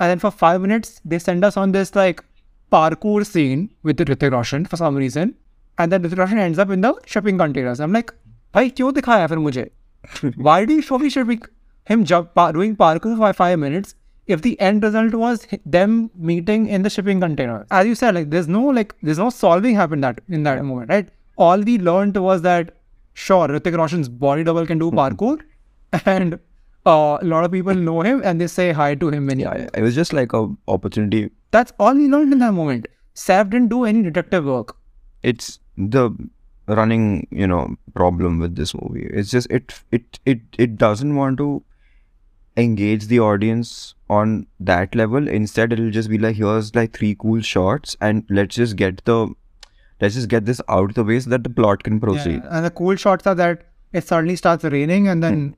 And 0.00 0.10
then 0.10 0.18
for 0.18 0.30
five 0.30 0.62
minutes, 0.62 1.00
they 1.04 1.18
send 1.18 1.44
us 1.44 1.56
on 1.56 1.72
this 1.72 1.94
like 1.94 2.24
parkour 2.72 3.26
scene 3.26 3.70
with 3.82 3.98
Hrithik 3.98 4.32
Roshan 4.32 4.64
for 4.64 4.76
some 4.76 4.96
reason. 4.96 5.34
And 5.78 5.92
then 5.92 6.02
discussion 6.02 6.38
ends 6.38 6.58
up 6.58 6.70
in 6.70 6.80
the 6.80 6.94
shipping 7.06 7.38
containers. 7.38 7.80
I'm 7.80 7.92
like, 7.92 8.12
भाई 8.54 9.70
Why 10.36 10.64
do 10.64 10.74
you 10.74 10.82
show 10.82 10.98
me 10.98 11.08
shipping? 11.08 11.42
Him 11.86 12.04
jump, 12.04 12.34
doing 12.52 12.76
parkour 12.76 13.16
for 13.16 13.32
five 13.32 13.58
minutes 13.58 13.94
if 14.26 14.42
the 14.42 14.60
end 14.60 14.82
result 14.82 15.14
was 15.14 15.46
them 15.64 16.10
meeting 16.14 16.66
in 16.68 16.82
the 16.82 16.90
shipping 16.90 17.20
container. 17.20 17.66
As 17.70 17.86
you 17.86 17.94
said, 17.94 18.14
like 18.14 18.30
there's 18.30 18.48
no 18.48 18.64
like 18.78 18.94
there's 19.02 19.18
no 19.18 19.30
solving 19.30 19.74
happened 19.74 20.04
that 20.04 20.20
in 20.28 20.42
that 20.42 20.62
moment, 20.64 20.90
right? 20.90 21.08
All 21.36 21.58
we 21.58 21.78
learned 21.78 22.16
was 22.16 22.42
that 22.42 22.74
sure, 23.14 23.48
Hrithik 23.48 23.76
Roshan's 23.76 24.08
body 24.08 24.44
double 24.44 24.66
can 24.66 24.78
do 24.78 24.90
hmm. 24.90 24.98
parkour, 24.98 25.40
and 26.04 26.34
uh, 26.86 27.18
a 27.22 27.24
lot 27.24 27.44
of 27.44 27.52
people 27.52 27.74
know 27.88 28.02
him 28.02 28.20
and 28.24 28.40
they 28.40 28.46
say 28.46 28.72
hi 28.72 28.94
to 28.94 29.08
him. 29.08 29.26
When 29.26 29.40
yeah, 29.40 29.68
it 29.74 29.82
was 29.82 29.94
just 29.94 30.12
like 30.12 30.32
a 30.32 30.46
opportunity. 30.66 31.30
That's 31.50 31.72
all 31.78 31.94
we 31.94 32.08
learned 32.08 32.32
in 32.32 32.38
that 32.40 32.52
moment. 32.52 32.86
Saif 33.14 33.48
didn't 33.50 33.68
do 33.68 33.84
any 33.84 34.02
detective 34.02 34.44
work. 34.44 34.76
It's 35.22 35.58
the 35.78 36.10
running 36.66 37.26
you 37.30 37.46
know 37.46 37.76
problem 37.94 38.38
with 38.38 38.56
this 38.56 38.74
movie. 38.74 39.08
It's 39.12 39.30
just 39.30 39.50
it 39.50 39.80
it 39.90 40.18
it 40.26 40.40
it 40.58 40.76
doesn't 40.76 41.14
want 41.14 41.38
to 41.38 41.62
engage 42.56 43.06
the 43.06 43.20
audience 43.20 43.94
on 44.10 44.46
that 44.60 44.94
level. 44.94 45.28
Instead 45.28 45.72
it'll 45.72 45.90
just 45.90 46.10
be 46.10 46.18
like 46.18 46.36
here's 46.36 46.74
like 46.74 46.92
three 46.92 47.14
cool 47.14 47.40
shots 47.40 47.96
and 48.00 48.24
let's 48.28 48.56
just 48.56 48.76
get 48.76 49.04
the 49.04 49.28
let's 50.00 50.14
just 50.14 50.28
get 50.28 50.44
this 50.44 50.60
out 50.68 50.90
of 50.90 50.94
the 50.94 51.04
way 51.04 51.20
so 51.20 51.30
that 51.30 51.44
the 51.44 51.50
plot 51.50 51.84
can 51.84 52.00
proceed. 52.00 52.42
And 52.50 52.64
the 52.64 52.70
cool 52.70 52.96
shots 52.96 53.26
are 53.26 53.34
that 53.36 53.64
it 53.92 54.06
suddenly 54.06 54.36
starts 54.36 54.64
raining 54.64 55.08
and 55.08 55.22
then 55.22 55.48
hmm. 55.48 55.54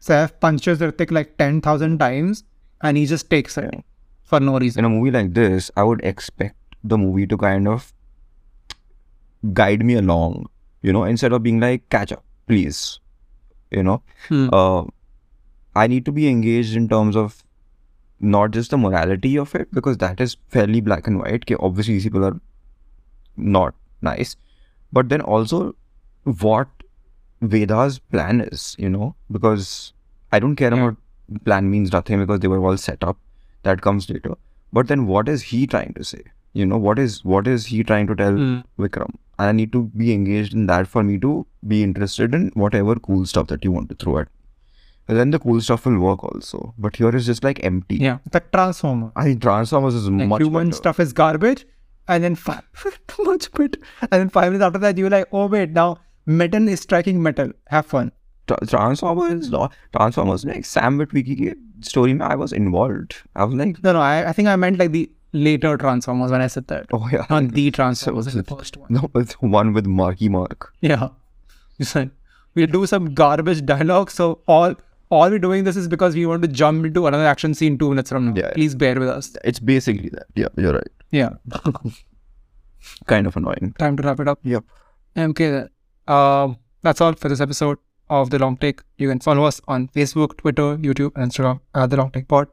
Saif 0.00 0.32
punches 0.40 0.78
Hrithik 0.80 1.12
like 1.12 1.36
10,000 1.38 1.98
times 1.98 2.44
and 2.82 2.96
he 2.96 3.06
just 3.06 3.30
takes 3.30 3.56
it 3.56 3.72
for 4.24 4.40
no 4.40 4.58
reason. 4.58 4.80
in 4.80 4.84
a 4.84 4.88
movie 4.88 5.10
like 5.10 5.32
this 5.34 5.70
i 5.76 5.82
would 5.82 6.04
expect 6.04 6.56
the 6.82 6.98
movie 6.98 7.26
to 7.26 7.36
kind 7.36 7.68
of 7.68 7.92
guide 9.52 9.84
me 9.84 9.94
along 9.94 10.48
you 10.82 10.92
know 10.92 11.04
instead 11.04 11.32
of 11.32 11.42
being 11.42 11.60
like 11.60 11.88
catch 11.90 12.12
up 12.12 12.24
please 12.48 13.00
you 13.70 13.82
know 13.82 14.02
Hmm. 14.28 14.48
uh, 14.52 14.84
I 15.74 15.86
need 15.86 16.04
to 16.06 16.12
be 16.12 16.28
engaged 16.28 16.76
in 16.76 16.88
terms 16.88 17.16
of 17.16 17.42
not 18.20 18.50
just 18.52 18.70
the 18.70 18.78
morality 18.78 19.36
of 19.38 19.54
it 19.54 19.72
because 19.72 19.96
that 19.98 20.20
is 20.20 20.36
fairly 20.48 20.80
black 20.80 21.06
and 21.06 21.18
white. 21.18 21.42
Okay, 21.44 21.56
obviously 21.58 21.94
these 21.94 22.04
people 22.04 22.24
are 22.24 22.38
not 23.36 23.74
nice, 24.02 24.36
but 24.92 25.08
then 25.08 25.20
also 25.22 25.74
what 26.24 26.68
Vedha's 27.40 27.98
plan 27.98 28.40
is, 28.42 28.76
you 28.78 28.88
know, 28.90 29.14
because 29.30 29.92
I 30.30 30.38
don't 30.38 30.56
care 30.56 30.74
Yeah. 30.74 30.82
about 30.88 30.96
plan 31.44 31.70
means 31.70 31.92
nothing 31.92 32.20
because 32.20 32.40
they 32.40 32.48
were 32.48 32.64
all 32.64 32.76
set 32.76 33.02
up. 33.02 33.16
That 33.62 33.80
comes 33.80 34.08
later. 34.10 34.34
But 34.72 34.88
then 34.88 35.06
what 35.06 35.28
is 35.28 35.42
he 35.54 35.66
trying 35.66 35.94
to 35.94 36.04
say? 36.04 36.22
You 36.54 36.66
know, 36.66 36.76
what 36.78 36.98
is 36.98 37.24
what 37.24 37.46
is 37.46 37.66
he 37.66 37.82
trying 37.82 38.06
to 38.08 38.14
tell 38.14 38.32
Hmm. 38.36 38.58
Vikram? 38.78 39.14
And 39.38 39.48
I 39.48 39.52
need 39.52 39.72
to 39.72 39.82
be 40.02 40.12
engaged 40.14 40.54
in 40.54 40.66
that 40.66 40.86
for 40.86 41.02
me 41.02 41.18
to 41.20 41.46
be 41.66 41.82
interested 41.82 42.34
in 42.34 42.50
whatever 42.54 42.94
cool 43.06 43.24
stuff 43.26 43.46
that 43.52 43.64
you 43.64 43.72
want 43.72 43.88
to 43.88 43.94
throw 43.94 44.18
at 44.18 44.26
me. 44.26 44.38
And 45.08 45.18
then 45.18 45.30
the 45.30 45.38
cool 45.38 45.60
stuff 45.60 45.86
will 45.86 45.98
work 45.98 46.22
also. 46.24 46.74
But 46.78 46.96
here 46.96 47.08
it's 47.20 47.26
just 47.26 47.42
like 47.42 47.62
empty. 47.64 47.96
Yeah, 47.96 48.18
the 48.30 48.40
Transformer. 48.40 49.10
I 49.16 49.24
think 49.24 49.42
Transformers 49.42 49.94
is 49.94 50.08
Like 50.08 50.28
much 50.28 50.42
human 50.42 50.68
better. 50.68 50.76
stuff 50.76 51.00
is 51.00 51.12
garbage, 51.12 51.64
and 52.08 52.22
then 52.22 52.34
five, 52.34 52.62
too 53.08 53.24
much 53.30 53.50
bit, 53.52 53.78
and 54.02 54.10
then 54.12 54.28
five 54.28 54.52
minutes 54.52 54.64
after 54.66 54.78
that 54.84 54.98
you're 54.98 55.10
like, 55.10 55.26
oh 55.32 55.46
wait, 55.46 55.70
now 55.70 55.88
metal 56.26 56.68
is 56.68 56.80
striking 56.80 57.22
metal. 57.22 57.50
Have 57.68 57.86
fun. 57.86 58.12
Tra- 58.46 58.64
Transformers, 58.66 59.50
not 59.50 59.72
Transformers. 59.96 60.44
Like 60.44 60.64
Sam 60.64 60.98
Witwicky 60.98 61.36
ki 61.38 61.54
story, 61.80 62.12
mein 62.14 62.30
I 62.30 62.36
was 62.36 62.52
involved. 62.52 63.16
I 63.34 63.44
was 63.44 63.54
like, 63.54 63.82
No, 63.82 63.92
no, 63.94 64.00
I, 64.00 64.28
I 64.28 64.32
think 64.32 64.48
I 64.48 64.56
meant 64.56 64.78
like 64.78 64.92
the 64.92 65.10
later 65.32 65.76
Transformers 65.76 66.30
when 66.30 66.40
I 66.42 66.46
said 66.46 66.66
that. 66.68 66.86
oh 66.92 67.08
yeah, 67.12 67.26
Not 67.30 67.52
the 67.52 67.70
Transformers, 67.70 68.26
the 68.32 68.42
first 68.54 68.76
one. 68.76 68.88
no, 68.90 69.10
it's 69.14 69.34
one 69.34 69.72
with 69.72 69.86
Marky 69.86 70.28
Mark. 70.28 70.72
Yeah. 70.80 71.08
You 71.78 71.84
said 71.84 72.10
we'll 72.54 72.66
do 72.66 72.86
some 72.86 73.14
garbage 73.14 73.64
dialogue. 73.64 74.10
So 74.10 74.40
all 74.46 74.74
all 75.10 75.30
we're 75.30 75.38
doing 75.38 75.64
this 75.64 75.76
is 75.76 75.88
because 75.88 76.14
we 76.14 76.24
want 76.26 76.42
to 76.42 76.48
jump 76.48 76.84
into 76.86 77.06
another 77.06 77.26
action 77.26 77.54
scene 77.54 77.76
two 77.78 77.88
minutes 77.90 78.10
from 78.10 78.26
now. 78.26 78.34
Yeah. 78.36 78.52
Please 78.54 78.74
bear 78.74 78.98
with 78.98 79.08
us. 79.08 79.36
It's 79.44 79.58
basically 79.58 80.08
that. 80.10 80.26
Yeah, 80.34 80.48
you're 80.56 80.72
right. 80.74 80.88
Yeah. 81.10 81.30
Kind 83.06 83.26
of 83.26 83.36
annoying. 83.36 83.74
Time 83.78 83.96
to 83.96 84.02
wrap 84.02 84.20
it 84.20 84.28
up. 84.28 84.38
Yep. 84.42 84.64
Okay 85.16 85.50
then. 85.50 85.68
Um 86.08 86.56
that's 86.82 87.00
all 87.00 87.12
for 87.14 87.28
this 87.28 87.40
episode 87.40 87.78
of 88.10 88.30
The 88.30 88.38
Long 88.38 88.56
Take. 88.56 88.80
You 88.98 89.08
can 89.08 89.20
follow 89.20 89.44
us 89.44 89.60
on 89.68 89.88
Facebook, 89.88 90.36
Twitter, 90.38 90.76
YouTube, 90.76 91.12
and 91.14 91.30
Instagram 91.30 91.60
at 91.74 91.90
The 91.90 91.96
Long 91.96 92.10
Take 92.10 92.26
Pod. 92.28 92.48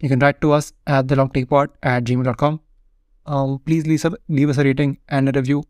You 0.00 0.08
can 0.08 0.18
write 0.20 0.40
to 0.42 0.52
us 0.52 0.72
at 0.86 1.08
The 1.08 1.16
Long 1.16 1.30
Take 1.30 1.48
Pod 1.48 1.70
at 1.82 2.04
gmail.com. 2.04 2.60
Um, 3.26 3.58
please 3.66 3.86
leave, 3.86 4.04
leave 4.28 4.48
us 4.48 4.58
a 4.58 4.64
rating 4.64 4.98
and 5.08 5.28
a 5.28 5.32
review 5.32 5.64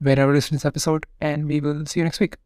wherever 0.00 0.30
you 0.30 0.36
listen 0.36 0.50
to 0.50 0.54
this 0.56 0.64
episode, 0.64 1.06
and 1.20 1.46
we 1.46 1.60
will 1.60 1.84
see 1.86 2.00
you 2.00 2.04
next 2.04 2.20
week. 2.20 2.38